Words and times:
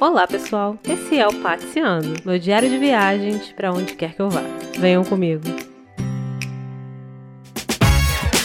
Olá, 0.00 0.26
pessoal. 0.26 0.78
Esse 0.88 1.18
é 1.18 1.28
o 1.28 1.42
Patseando, 1.42 2.14
meu 2.24 2.38
diário 2.38 2.70
de 2.70 2.78
viagens 2.78 3.52
para 3.52 3.70
onde 3.70 3.92
quer 3.92 4.14
que 4.14 4.22
eu 4.22 4.30
vá. 4.30 4.40
Venham 4.78 5.04
comigo. 5.04 5.42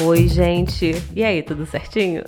Oi, 0.04 0.28
gente. 0.28 1.02
E 1.16 1.24
aí, 1.24 1.42
tudo 1.42 1.66
certinho? 1.66 2.24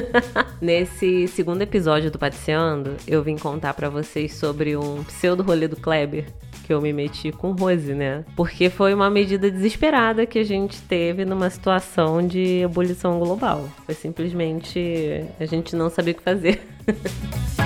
Nesse 0.58 1.28
segundo 1.28 1.60
episódio 1.60 2.10
do 2.10 2.18
Patseando, 2.18 2.96
eu 3.06 3.22
vim 3.22 3.36
contar 3.36 3.74
para 3.74 3.90
vocês 3.90 4.36
sobre 4.36 4.74
um 4.74 5.04
pseudo 5.04 5.42
rolê 5.42 5.68
do 5.68 5.76
Kleber 5.76 6.24
que 6.64 6.72
eu 6.72 6.80
me 6.80 6.94
meti 6.94 7.30
com 7.30 7.52
Rose, 7.52 7.92
né? 7.92 8.24
Porque 8.34 8.70
foi 8.70 8.94
uma 8.94 9.10
medida 9.10 9.50
desesperada 9.50 10.24
que 10.24 10.38
a 10.38 10.44
gente 10.44 10.80
teve 10.80 11.26
numa 11.26 11.50
situação 11.50 12.26
de 12.26 12.62
ebulição 12.62 13.18
global. 13.18 13.68
Foi 13.84 13.94
simplesmente 13.94 15.26
a 15.38 15.44
gente 15.44 15.76
não 15.76 15.90
sabia 15.90 16.14
o 16.14 16.16
que 16.16 16.22
fazer. 16.22 16.62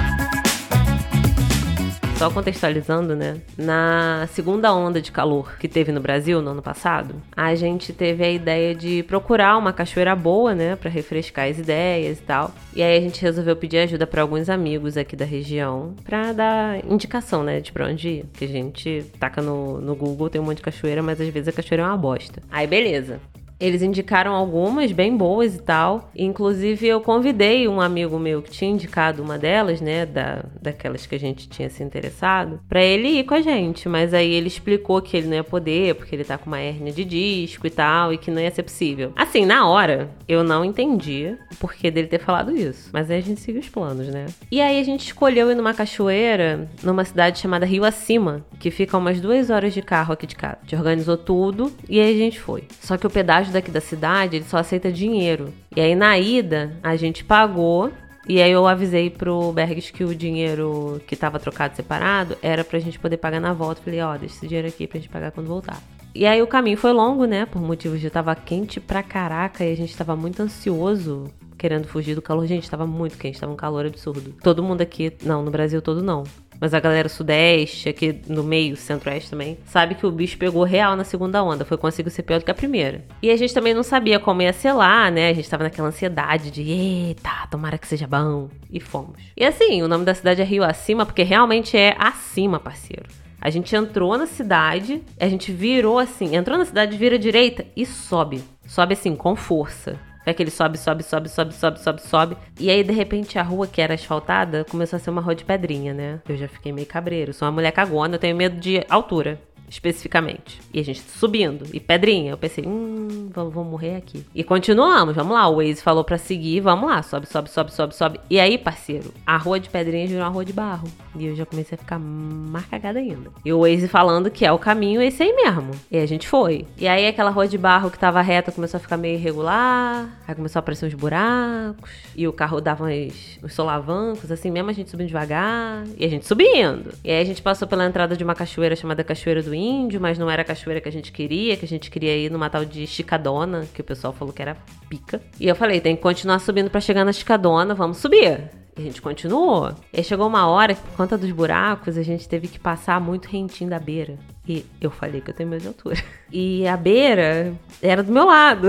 Só 2.19 2.31
contextualizando, 2.31 3.15
né? 3.15 3.43
Na 3.59 4.27
segunda 4.33 4.73
onda 4.75 5.03
de 5.03 5.13
calor 5.13 5.59
que 5.59 5.69
teve 5.69 5.93
no 5.93 6.01
Brasil 6.01 6.41
no 6.41 6.53
ano 6.53 6.63
passado, 6.63 7.17
a 7.37 7.55
gente 7.55 7.93
teve 7.93 8.25
a 8.25 8.31
ideia 8.31 8.75
de 8.75 9.03
procurar 9.03 9.59
uma 9.59 9.71
cachoeira 9.71 10.17
boa, 10.17 10.55
né, 10.55 10.77
para 10.77 10.89
refrescar 10.89 11.47
as 11.47 11.59
ideias 11.59 12.19
e 12.19 12.23
tal. 12.23 12.55
E 12.75 12.83
aí 12.83 12.97
a 12.97 13.01
gente 13.03 13.21
resolveu 13.21 13.55
pedir 13.55 13.81
ajuda 13.81 14.07
para 14.07 14.23
alguns 14.23 14.49
amigos 14.49 14.97
aqui 14.97 15.15
da 15.15 15.27
região 15.27 15.95
para 16.05 16.33
dar 16.33 16.85
indicação, 16.87 17.45
né, 17.45 17.61
de 17.61 17.71
pra 17.71 17.87
onde 17.87 18.09
ir. 18.09 18.25
Que 18.33 18.47
a 18.47 18.49
gente 18.49 19.05
taca 19.21 19.43
no, 19.43 19.79
no 19.79 19.95
Google, 19.95 20.31
tem 20.31 20.41
um 20.41 20.45
monte 20.45 20.57
de 20.57 20.63
cachoeira, 20.63 21.03
mas 21.03 21.21
às 21.21 21.29
vezes 21.29 21.49
a 21.49 21.53
cachoeira 21.53 21.83
é 21.83 21.87
uma 21.87 21.99
bosta. 21.99 22.43
Aí 22.51 22.67
beleza. 22.67 23.21
Eles 23.59 23.83
indicaram 23.83 24.35
algumas 24.35 24.93
bem 24.93 25.17
boas 25.17 25.55
e 25.55 25.63
tal. 25.63 26.11
Inclusive, 26.15 26.87
eu 26.87 27.01
convidei 27.01 27.67
um 27.69 27.81
amigo 27.81 28.19
meu 28.19 28.43
que 28.43 28.51
tinha 28.51 28.71
indicado 28.71 29.23
uma 29.23 29.39
delas, 29.39 29.81
né? 29.81 30.05
Da, 30.05 30.45
daquelas 30.61 31.07
que 31.07 31.15
a 31.15 31.19
gente 31.19 31.49
tinha 31.49 31.69
se 31.71 31.83
interessado, 31.83 32.61
para 32.69 32.83
ele 32.83 33.09
ir 33.09 33.25
com 33.25 33.35
a 33.35 33.41
gente. 33.41 33.89
Mas 33.89 34.13
aí 34.13 34.33
ele 34.33 34.49
explicou 34.49 35.01
que 35.01 35.17
ele 35.17 35.29
não 35.29 35.37
ia 35.37 35.45
poder, 35.45 35.95
porque 35.95 36.15
ele 36.15 36.25
tá 36.25 36.37
com 36.37 36.47
uma 36.47 36.59
hérnia 36.59 36.93
de 36.93 37.05
disco 37.05 37.67
e 37.67 37.71
tal, 37.71 38.13
e 38.13 38.19
que 38.19 38.31
não 38.31 38.41
ia 38.41 38.51
ser 38.51 38.63
possível. 38.63 39.13
Assim, 39.17 39.47
na 39.47 39.67
hora, 39.67 40.11
eu 40.29 40.45
não 40.45 40.65
entendia 40.65 41.39
o 41.53 41.57
porquê 41.57 41.91
dele 41.91 42.09
ter 42.09 42.21
falado 42.21 42.55
isso. 42.57 42.91
Mas 42.93 43.11
aí 43.11 43.19
a 43.19 43.23
gente 43.23 43.41
seguiu 43.41 43.61
os 43.61 43.69
planos, 43.69 44.09
né? 44.09 44.27
E 44.51 44.61
aí 44.61 44.79
a 44.79 44.85
gente 44.85 45.07
escolheu 45.07 45.51
ir 45.51 45.55
numa 45.55 45.75
cachoeira, 45.75 46.69
numa 46.83 47.05
cidade 47.05 47.39
chamada 47.39 47.65
Rio 47.67 47.85
Acima, 47.85 48.45
que 48.59 48.71
fica 48.71 48.97
umas 48.97 49.21
duas 49.21 49.51
horas 49.51 49.73
de 49.73 49.83
carro 49.83 50.13
aqui 50.13 50.27
de 50.27 50.37
casa. 50.37 50.59
A 50.61 50.65
gente 50.65 50.77
organizou 50.77 51.17
tudo 51.17 51.73
e 51.89 52.01
aí 52.01 52.15
a 52.15 52.19
gente 52.19 52.41
foi. 52.41 52.65
Só 52.81 52.97
que 52.97 53.07
o 53.07 53.11
pedágio 53.11 53.46
daqui 53.53 53.71
da 53.71 53.81
cidade, 53.81 54.37
ele 54.37 54.45
só 54.45 54.59
aceita 54.59 54.91
dinheiro. 54.93 55.53
E 55.75 55.81
aí 55.81 55.95
na 55.95 56.19
ida, 56.19 56.77
a 56.83 56.97
gente 56.97 57.25
pagou 57.25 57.93
e 58.29 58.43
aí 58.43 58.51
eu 58.51 58.67
avisei 58.67 59.09
pro 59.09 59.53
Bergs 59.53 59.93
que 59.93 60.03
o 60.03 60.13
dinheiro 60.13 61.01
que 61.07 61.15
tava 61.15 61.39
trocado 61.39 61.77
separado 61.77 62.37
era 62.43 62.65
pra 62.65 62.81
gente 62.81 62.99
poder 62.99 63.19
pagar 63.19 63.41
na 63.41 63.53
volta. 63.53 63.81
Falei, 63.83 64.01
ó, 64.01 64.15
oh, 64.15 64.19
deixa 64.19 64.35
esse 64.35 64.49
dinheiro 64.49 64.67
aqui 64.67 64.87
pra 64.87 64.99
gente 64.99 65.09
pagar 65.09 65.31
quando 65.31 65.47
voltar. 65.47 65.81
E 66.13 66.27
aí 66.27 66.43
o 66.43 66.47
caminho 66.47 66.77
foi 66.77 66.93
longo, 66.93 67.25
né? 67.25 67.47
Por 67.47 67.63
motivos 67.63 68.01
de 68.01 68.11
tava 68.11 68.35
quente 68.35 68.81
pra 68.81 69.03
caraca 69.03 69.65
e 69.65 69.73
a 69.73 69.77
gente 69.77 69.97
tava 69.97 70.17
muito 70.17 70.43
ansioso 70.43 71.31
querendo 71.57 71.87
fugir 71.87 72.15
do 72.15 72.23
calor. 72.23 72.47
Gente, 72.47 72.69
tava 72.69 72.87
muito 72.87 73.17
quente, 73.17 73.39
tava 73.39 73.53
um 73.53 73.57
calor 73.57 73.87
absurdo. 73.87 74.35
Todo 74.43 74.63
mundo 74.63 74.81
aqui, 74.81 75.13
não, 75.23 75.43
no 75.43 75.51
Brasil 75.51 75.81
todo 75.81 76.03
não. 76.03 76.25
Mas 76.61 76.75
a 76.75 76.81
galera 76.81 77.09
sudeste, 77.09 77.89
aqui 77.89 78.21
no 78.29 78.43
meio, 78.43 78.77
centro-oeste 78.77 79.31
também, 79.31 79.59
sabe 79.67 79.95
que 79.95 80.07
o 80.07 80.11
bicho 80.11 80.39
pegou 80.39 80.65
real 80.65 80.97
na 80.97 81.05
segunda 81.05 81.43
onda. 81.43 81.65
Foi 81.65 81.77
conseguiu 81.77 82.11
ser 82.11 82.23
pior 82.23 82.39
do 82.39 82.45
que 82.45 82.51
a 82.51 82.55
primeira. 82.55 83.05
E 83.23 83.31
a 83.31 83.37
gente 83.37 83.55
também 83.55 83.75
não 83.75 83.83
sabia 83.83 84.19
como 84.19 84.43
ia 84.43 84.53
ser 84.53 84.73
lá, 84.73 85.11
né? 85.11 85.29
A 85.29 85.35
gente 85.35 85.49
tava 85.49 85.65
naquela 85.65 85.89
ansiedade 85.89 86.51
de, 86.51 86.63
eita, 86.63 87.47
tomara 87.51 87.79
que 87.79 87.87
seja 87.87 88.07
bom. 88.07 88.49
E 88.71 88.81
fomos. 88.81 89.21
E 89.37 89.45
assim, 89.45 89.83
o 89.83 89.89
nome 89.89 90.05
da 90.05 90.15
cidade 90.15 90.43
é 90.43 90.45
Rio 90.45 90.65
Acima, 90.65 91.07
porque 91.07 91.23
realmente 91.23 91.77
é 91.77 91.95
acima, 91.99 92.59
parceiro. 92.59 93.07
A 93.41 93.51
gente 93.51 93.77
entrou 93.77 94.17
na 94.19 94.27
cidade, 94.27 95.03
a 95.21 95.29
gente 95.29 95.53
virou 95.53 95.99
assim, 95.99 96.35
entrou 96.35 96.59
na 96.59 96.65
cidade, 96.65 96.97
vira 96.97 97.19
direita 97.19 97.65
e 97.77 97.87
sobe. 97.87 98.43
Sobe 98.67 98.95
assim, 98.95 99.15
com 99.15 99.37
força. 99.37 99.97
É 100.27 100.35
que 100.35 100.43
ele 100.43 100.51
sobe, 100.51 100.77
sobe, 100.77 101.05
sobe, 101.05 101.29
sobe, 101.29 101.55
sobe, 101.55 101.81
sobe, 101.81 102.03
sobe. 102.03 102.37
E 102.59 102.69
aí, 102.69 102.83
de 102.83 102.93
repente, 102.93 103.39
a 103.39 103.43
rua 103.43 103.67
que 103.67 103.81
era 103.81 103.95
asfaltada 103.95 104.65
começou 104.69 104.97
a 104.97 105.01
ser 105.01 105.11
uma 105.11 105.23
rua 105.23 105.37
de 105.37 105.45
pedrinha, 105.45 105.95
né? 105.95 106.21
Eu 106.29 106.37
já 106.37 106.49
fiquei 106.49 106.73
meio 106.73 106.87
cabreiro. 106.87 107.33
Sou 107.33 107.47
uma 107.47 107.53
mulher 107.53 107.71
cagona, 107.71 108.17
eu 108.17 108.19
tenho 108.19 108.37
medo 108.37 108.59
de 108.59 108.85
altura 108.91 109.41
especificamente. 109.69 110.61
E 110.73 110.81
a 110.81 110.85
gente 110.85 111.01
subindo, 111.01 111.67
e 111.73 111.81
pedrinha. 111.81 112.33
Eu 112.33 112.39
pensei, 112.39 112.65
hum, 112.67 113.29
vamos, 113.33 113.55
morrer 113.67 113.97
aqui. 113.97 114.25
E 114.35 114.45
continuamos, 114.45 115.15
vamos 115.15 115.33
lá. 115.33 115.49
O 115.49 115.57
Waze 115.57 115.83
falou 115.83 116.05
pra 116.05 116.19
seguir, 116.19 116.61
vamos 116.61 116.89
lá. 116.89 117.03
Sobe, 117.03 117.27
sobe, 117.27 117.51
sobe, 117.51 117.73
sobe, 117.73 117.95
sobe. 117.95 118.21
E 118.31 118.39
aí, 118.39 118.57
parceiro, 118.59 119.13
a 119.27 119.37
rua 119.37 119.59
de 119.59 119.69
pedrinha 119.69 120.07
virou 120.07 120.23
uma 120.23 120.31
rua 120.31 120.45
de 120.45 120.53
barro. 120.53 120.89
E 121.17 121.27
eu 121.27 121.37
já 121.37 121.45
comecei 121.45 121.77
a 121.77 121.79
ficar 121.79 121.99
mais 121.99 122.67
cagada 122.67 122.99
ainda. 122.99 123.31
E 123.45 123.53
o 123.53 123.61
Waze 123.61 123.89
falando 123.89 124.31
que 124.31 124.45
é 124.45 124.53
o 124.53 124.59
caminho 124.59 125.03
esse 125.03 125.23
aí 125.23 125.33
mesmo. 125.35 125.71
E 125.91 125.99
a 125.99 126.07
gente 126.07 126.29
foi. 126.29 126.67
E 126.79 126.87
aí, 126.87 127.07
aquela 127.07 127.31
rua 127.31 127.49
de 127.49 127.59
barro 127.59 127.91
que 127.91 127.99
tava 127.99 128.21
reta 128.21 128.53
começou 128.53 128.79
a 128.79 128.81
ficar 128.81 128.97
meio 128.97 129.17
irregular. 129.17 130.09
Aí 130.27 130.35
começou 130.35 130.59
a 130.59 130.61
aparecer 130.61 130.87
uns 130.87 130.95
buracos. 130.95 131.91
E 132.15 132.29
o 132.29 132.33
carro 132.33 132.61
dava 132.61 132.85
uns, 132.85 133.39
uns 133.43 133.55
solavancos, 133.55 134.31
assim 134.31 134.51
mesmo, 134.51 134.71
a 134.71 134.73
gente 134.73 134.91
subindo 134.91 135.09
devagar. 135.09 135.85
E 135.97 136.05
a 136.05 136.09
gente 136.09 136.27
subindo. 136.27 136.93
E 137.03 137.11
aí, 137.11 137.21
a 137.21 137.25
gente 137.25 137.43
passou 137.43 137.67
pela 137.67 137.85
entrada 137.85 138.17
de 138.17 138.23
uma 138.23 138.35
cachoeira 138.35 138.77
chamada 138.77 139.03
Cachoeira 139.03 139.43
do 139.43 139.56
índio, 139.57 140.01
mas 140.01 140.19
não 140.19 140.31
era 140.31 140.43
a 140.43 140.45
cachoeira 140.45 140.81
que 140.81 140.89
a 140.89 140.93
gente 140.93 141.11
queria, 141.11 141.57
que 141.57 141.65
a 141.65 141.69
gente 141.69 141.91
queria 141.91 142.17
ir 142.17 142.31
numa 142.31 142.49
tal 142.49 142.65
de 142.65 142.87
Chicadona, 142.87 143.67
que 143.75 143.81
o 143.81 143.85
pessoal 143.85 144.13
falou 144.13 144.33
que 144.33 144.43
era 144.43 144.57
pica. 144.89 145.21
E 145.41 145.49
eu 145.49 145.57
falei, 145.57 145.81
tem 145.81 145.97
que 145.97 146.03
continuar 146.03 146.39
subindo 146.39 146.71
para 146.71 146.81
chegar 146.81 147.05
na 147.05 147.13
Chicadona, 147.13 147.75
vamos 147.75 147.99
subir. 147.99 148.51
E 148.77 148.81
a 148.81 148.85
gente 148.85 149.01
continuou. 149.01 149.73
E 149.93 150.03
chegou 150.05 150.27
uma 150.27 150.47
hora 150.47 150.75
por 150.75 150.97
conta 150.97 151.17
dos 151.17 151.31
buracos, 151.31 151.97
a 151.97 152.03
gente 152.03 152.29
teve 152.29 152.47
que 152.47 152.59
passar 152.59 153.01
muito 153.01 153.27
rentinho 153.27 153.71
da 153.71 153.79
beira. 153.79 154.19
E 154.47 154.65
eu 154.81 154.91
falei 154.91 155.21
que 155.21 155.31
eu 155.31 155.35
tenho 155.35 155.49
medo 155.49 155.63
de 155.63 155.69
altura. 155.69 155.97
E 156.31 156.67
a 156.69 156.77
beira 156.77 157.55
era 157.81 158.03
do 158.03 158.13
meu 158.13 158.27
lado. 158.27 158.69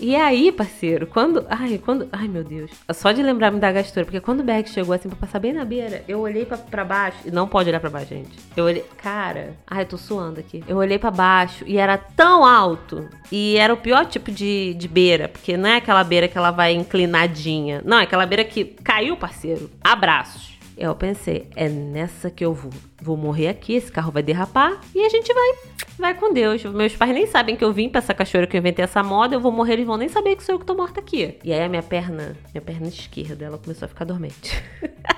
E 0.00 0.14
aí, 0.14 0.52
parceiro, 0.52 1.06
quando. 1.06 1.46
Ai, 1.48 1.78
quando. 1.78 2.08
Ai, 2.12 2.28
meu 2.28 2.44
Deus. 2.44 2.70
Só 2.92 3.12
de 3.12 3.22
lembrar 3.22 3.50
me 3.50 3.58
da 3.60 3.72
gastura, 3.72 4.04
porque 4.04 4.20
quando 4.20 4.40
o 4.40 4.44
Berg 4.44 4.68
chegou 4.68 4.94
assim 4.94 5.08
pra 5.08 5.18
passar 5.18 5.38
bem 5.38 5.52
na 5.52 5.64
beira, 5.64 6.04
eu 6.06 6.20
olhei 6.20 6.44
pra, 6.44 6.56
pra 6.56 6.84
baixo. 6.84 7.18
E 7.24 7.30
não 7.30 7.48
pode 7.48 7.68
olhar 7.68 7.80
pra 7.80 7.90
baixo, 7.90 8.08
gente. 8.08 8.36
Eu 8.56 8.64
olhei. 8.64 8.84
Cara. 8.98 9.54
Ai, 9.66 9.82
eu 9.82 9.86
tô 9.86 9.98
suando 9.98 10.40
aqui. 10.40 10.62
Eu 10.66 10.76
olhei 10.76 10.98
pra 10.98 11.10
baixo 11.10 11.64
e 11.66 11.78
era 11.78 11.96
tão 11.96 12.44
alto. 12.44 13.08
E 13.30 13.56
era 13.56 13.72
o 13.72 13.76
pior 13.76 14.06
tipo 14.06 14.30
de, 14.30 14.74
de 14.74 14.88
beira, 14.88 15.28
porque 15.28 15.56
não 15.56 15.68
é 15.68 15.76
aquela 15.76 16.04
beira 16.04 16.28
que 16.28 16.36
ela 16.36 16.50
vai 16.50 16.72
inclinadinha. 16.74 17.82
Não, 17.84 17.98
é 17.98 18.02
aquela 18.02 18.26
beira 18.26 18.44
que 18.44 18.64
caiu, 18.64 19.16
parceiro. 19.16 19.70
Abraços. 19.82 20.55
Eu 20.76 20.94
pensei, 20.94 21.48
é 21.56 21.68
nessa 21.68 22.30
que 22.30 22.44
eu 22.44 22.52
vou. 22.52 22.70
Vou 23.00 23.16
morrer 23.16 23.48
aqui, 23.48 23.74
esse 23.74 23.90
carro 23.90 24.12
vai 24.12 24.22
derrapar 24.22 24.80
e 24.94 25.04
a 25.04 25.08
gente 25.08 25.32
vai. 25.32 25.54
Vai 25.98 26.14
com 26.14 26.32
Deus. 26.32 26.62
Meus 26.64 26.94
pais 26.94 27.14
nem 27.14 27.26
sabem 27.26 27.56
que 27.56 27.64
eu 27.64 27.72
vim 27.72 27.88
pra 27.88 28.00
essa 28.00 28.12
cachoeira 28.12 28.46
que 28.46 28.56
eu 28.56 28.58
inventei 28.58 28.84
essa 28.84 29.02
moda, 29.02 29.34
eu 29.34 29.40
vou 29.40 29.50
morrer, 29.50 29.74
eles 29.74 29.86
vão 29.86 29.96
nem 29.96 30.08
saber 30.08 30.36
que 30.36 30.44
sou 30.44 30.56
eu 30.56 30.58
que 30.58 30.66
tô 30.66 30.74
morta 30.74 31.00
aqui. 31.00 31.38
E 31.42 31.52
aí 31.52 31.62
a 31.62 31.68
minha 31.68 31.82
perna, 31.82 32.36
minha 32.52 32.60
perna 32.60 32.88
esquerda, 32.88 33.44
ela 33.44 33.58
começou 33.58 33.86
a 33.86 33.88
ficar 33.88 34.04
dormente. 34.04 34.62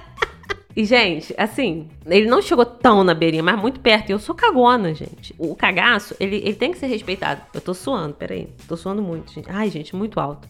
E, 0.79 0.85
gente, 0.85 1.35
assim, 1.37 1.89
ele 2.07 2.29
não 2.29 2.41
chegou 2.41 2.65
tão 2.65 3.03
na 3.03 3.13
beirinha, 3.13 3.43
mas 3.43 3.61
muito 3.61 3.81
perto. 3.81 4.11
E 4.11 4.13
eu 4.13 4.19
sou 4.21 4.33
cagona, 4.33 4.95
gente. 4.95 5.35
O 5.37 5.57
cagaço, 5.57 6.15
ele, 6.21 6.37
ele 6.37 6.55
tem 6.55 6.71
que 6.71 6.79
ser 6.79 6.87
respeitado. 6.87 7.43
Eu 7.53 7.61
tô 7.61 7.75
suando, 7.75 8.15
peraí. 8.15 8.49
Tô 8.69 8.77
suando 8.77 9.03
muito, 9.03 9.33
gente. 9.33 9.51
Ai, 9.51 9.71
gente, 9.71 9.97
muito 9.97 10.21
alto. 10.21 10.49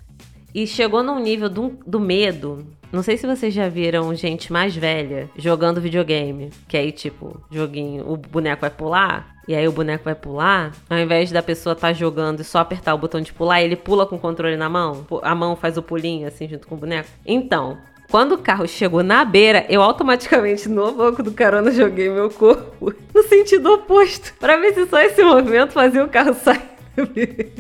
E 0.55 0.67
chegou 0.67 1.03
num 1.03 1.19
nível 1.19 1.49
do, 1.49 1.79
do 1.87 1.99
medo. 1.99 2.67
Não 2.91 3.03
sei 3.03 3.17
se 3.17 3.27
vocês 3.27 3.53
já 3.53 3.69
viram 3.69 4.15
gente 4.15 4.53
mais 4.53 4.75
velha 4.75 5.29
jogando 5.37 5.81
videogame. 5.81 6.51
Que 6.67 6.77
aí, 6.77 6.91
tipo, 6.91 7.41
joguinho, 7.51 8.11
o 8.11 8.17
boneco 8.17 8.63
vai 8.63 8.71
pular. 8.71 9.37
E 9.47 9.55
aí 9.55 9.67
o 9.69 9.73
boneco 9.73 10.05
vai 10.05 10.15
pular. 10.15 10.73
Ao 10.89 10.99
invés 10.99 11.31
da 11.31 11.43
pessoa 11.43 11.75
estar 11.75 11.89
tá 11.89 11.93
jogando 11.93 12.41
e 12.41 12.45
só 12.45 12.59
apertar 12.59 12.95
o 12.95 12.99
botão 12.99 13.21
de 13.21 13.33
pular, 13.33 13.63
ele 13.63 13.77
pula 13.77 14.07
com 14.07 14.17
o 14.17 14.19
controle 14.19 14.57
na 14.57 14.69
mão. 14.69 15.07
A 15.23 15.35
mão 15.35 15.55
faz 15.55 15.77
o 15.77 15.83
pulinho 15.83 16.27
assim 16.27 16.49
junto 16.49 16.67
com 16.67 16.75
o 16.75 16.79
boneco. 16.79 17.09
Então, 17.27 17.79
quando 18.11 18.33
o 18.33 18.39
carro 18.39 18.67
chegou 18.67 19.03
na 19.03 19.23
beira, 19.25 19.67
eu 19.69 19.83
automaticamente, 19.83 20.67
no 20.69 20.93
banco 20.93 21.23
do 21.23 21.33
carona, 21.33 21.71
joguei 21.71 22.09
meu 22.09 22.31
corpo 22.31 22.95
no 23.15 23.23
sentido 23.25 23.73
oposto. 23.73 24.35
para 24.41 24.57
ver 24.57 24.73
se 24.73 24.87
só 24.87 24.99
esse 25.01 25.23
movimento 25.23 25.73
fazia 25.73 26.03
o 26.03 26.09
carro 26.09 26.33
sair. 26.43 27.53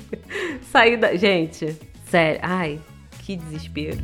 sair 0.72 0.96
da. 0.96 1.14
Gente, 1.16 1.76
sério. 2.06 2.40
Ai, 2.42 2.80
que 3.24 3.36
desespero. 3.36 3.98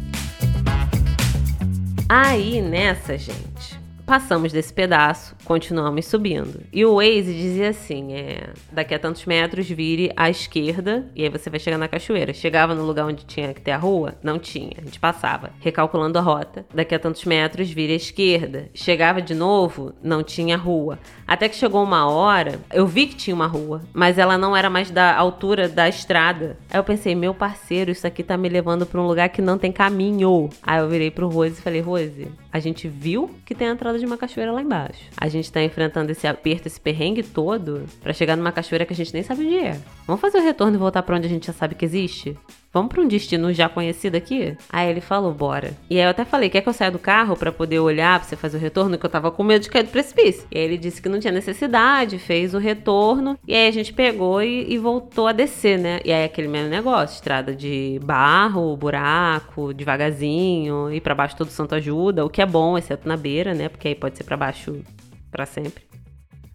Aí 2.09 2.61
nessa, 2.61 3.17
gente, 3.17 3.81
passamos 4.07 4.53
desse 4.53 4.73
pedaço, 4.73 5.35
continuamos 5.45 6.07
subindo. 6.07 6.61
E 6.73 6.85
o 6.85 6.97
Waze 6.97 7.33
dizia 7.33 7.71
assim: 7.71 8.13
é, 8.13 8.51
daqui 8.71 8.95
a 8.95 8.99
tantos 8.99 9.25
metros 9.25 9.69
vire 9.69 10.13
à 10.17 10.31
esquerda 10.31 11.07
e 11.15 11.23
aí 11.23 11.29
você 11.29 11.51
vai 11.51 11.59
chegar 11.59 11.79
na 11.79 11.89
cachoeira. 11.89 12.33
Chegava 12.33 12.75
no 12.75 12.85
lugar 12.85 13.07
onde 13.07 13.25
tinha 13.25 13.53
que 13.55 13.61
ter 13.61 13.73
a 13.73 13.77
rua? 13.77 14.15
Não 14.23 14.39
tinha, 14.39 14.73
a 14.79 14.85
gente 14.85 15.01
passava, 15.01 15.51
recalculando 15.61 16.19
a 16.19 16.23
rota. 16.23 16.65
Daqui 16.73 16.95
a 16.95 16.99
tantos 16.99 17.25
metros 17.25 17.71
vire 17.71 17.93
à 17.93 17.97
esquerda. 17.97 18.69
Chegava 18.75 19.21
de 19.21 19.35
novo, 19.35 19.95
não 20.03 20.23
tinha 20.23 20.57
rua. 20.57 20.99
Até 21.27 21.49
que 21.49 21.57
chegou 21.57 21.83
uma 21.83 22.09
hora, 22.09 22.61
eu 22.73 22.87
vi 22.87 23.07
que 23.07 23.17
tinha 23.17 23.35
uma 23.35 23.47
rua, 23.47 23.83
mas 23.93 24.19
ela 24.19 24.37
não 24.37 24.57
era 24.57 24.69
mais 24.69 24.91
da 24.91 25.17
altura 25.17 25.69
da 25.69 25.89
estrada. 25.89 26.59
Aí 26.71 26.79
eu 26.79 26.85
pensei, 26.85 27.15
meu 27.15 27.35
parceiro, 27.35 27.91
isso 27.91 28.07
aqui 28.07 28.23
tá 28.23 28.37
me 28.37 28.49
levando 28.49 28.85
para 28.85 29.01
um 29.01 29.07
lugar 29.07 29.29
que 29.31 29.41
não 29.41 29.57
tem 29.57 29.73
caminho. 29.73 30.51
Aí 30.63 30.81
eu 30.81 30.89
virei 30.89 31.11
pro 31.11 31.29
Rose 31.29 31.55
e 31.59 31.63
falei, 31.63 31.81
Rose, 31.81 32.29
a 32.53 32.59
gente 32.59 32.87
viu 32.89 33.31
que 33.45 33.55
tem 33.55 33.69
entrada 33.69 33.94
lado 33.95 34.01
de 34.01 34.07
uma 34.07 34.19
cachoeira 34.19 34.53
lá 34.53 34.61
embaixo. 34.61 35.05
A 35.17 35.29
gente 35.29 35.51
tá 35.51 35.63
enfrentando 35.63 36.11
esse 36.11 36.27
aperto, 36.27 36.67
esse 36.67 36.81
perrengue 36.81 37.23
todo 37.23 37.85
para 38.03 38.13
chegar 38.13 38.37
numa 38.37 38.53
cachoeira 38.53 38.85
que 38.85 38.93
a 38.93 38.97
gente 38.97 39.15
nem 39.15 39.23
sabe 39.23 39.47
onde 39.47 39.59
é. 39.59 39.81
Vamos 40.07 40.21
fazer 40.21 40.39
o 40.39 40.43
retorno 40.43 40.77
e 40.77 40.79
voltar 40.79 41.03
para 41.03 41.17
onde 41.17 41.27
a 41.27 41.31
gente 41.31 41.47
já 41.47 41.53
sabe 41.53 41.75
que 41.75 41.85
existe? 41.85 42.37
Vamos 42.75 42.93
para 42.93 43.01
um 43.01 43.07
destino 43.07 43.53
já 43.53 43.69
conhecido 43.69 44.17
aqui? 44.17 44.57
Aí 44.69 44.91
ele 44.91 45.01
falou, 45.01 45.33
bora. 45.33 45.75
E 45.89 45.97
aí 45.97 46.05
eu 46.05 46.11
até 46.11 46.25
falei, 46.25 46.51
quer 46.51 46.61
que 46.61 46.69
eu 46.69 46.73
saia 46.73 46.91
do 46.91 46.99
carro 46.99 47.37
para 47.37 47.53
poder 47.53 47.79
olhar, 47.79 48.19
pra 48.19 48.29
você 48.29 48.35
fazer 48.35 48.57
o 48.57 48.61
retorno? 48.61 48.99
Que 48.99 49.07
eu 49.07 49.11
tava 49.11 49.31
com 49.31 49.45
medo 49.45 49.63
de 49.63 49.71
cair 49.71 49.85
do 49.85 49.91
precipício. 49.91 50.45
E 50.51 50.59
aí 50.59 50.65
ele 50.65 50.77
disse 50.77 51.01
que 51.01 51.09
não 51.09 51.21
tinha 51.21 51.33
necessidade, 51.33 52.19
fez 52.19 52.53
o 52.53 52.59
retorno. 52.59 53.39
E 53.47 53.55
aí 53.55 53.69
a 53.69 53.71
gente 53.71 53.93
pegou 53.93 54.43
e, 54.43 54.73
e 54.73 54.77
voltou 54.77 55.29
a 55.29 55.33
descer, 55.33 55.79
né? 55.79 56.01
E 56.05 56.13
aí 56.13 56.25
aquele 56.25 56.49
mesmo 56.49 56.69
negócio, 56.69 57.15
estrada 57.15 57.55
de 57.55 58.01
barro, 58.03 58.77
buraco, 58.77 59.73
devagarzinho, 59.73 60.93
ir 60.93 61.01
para 61.01 61.15
baixo 61.15 61.37
todo 61.37 61.51
santo 61.51 61.77
ajuda, 61.77 62.25
o 62.25 62.29
que 62.29 62.43
é 62.43 62.47
bom, 62.47 62.77
exceto 62.77 63.07
na 63.07 63.17
beira, 63.17 63.55
né? 63.55 63.69
Porque 63.69 63.87
aí 63.87 63.95
pode 63.95 64.19
ser 64.19 64.25
para 64.25 64.37
baixo 64.37 64.83
para 65.31 65.47
sempre. 65.47 65.85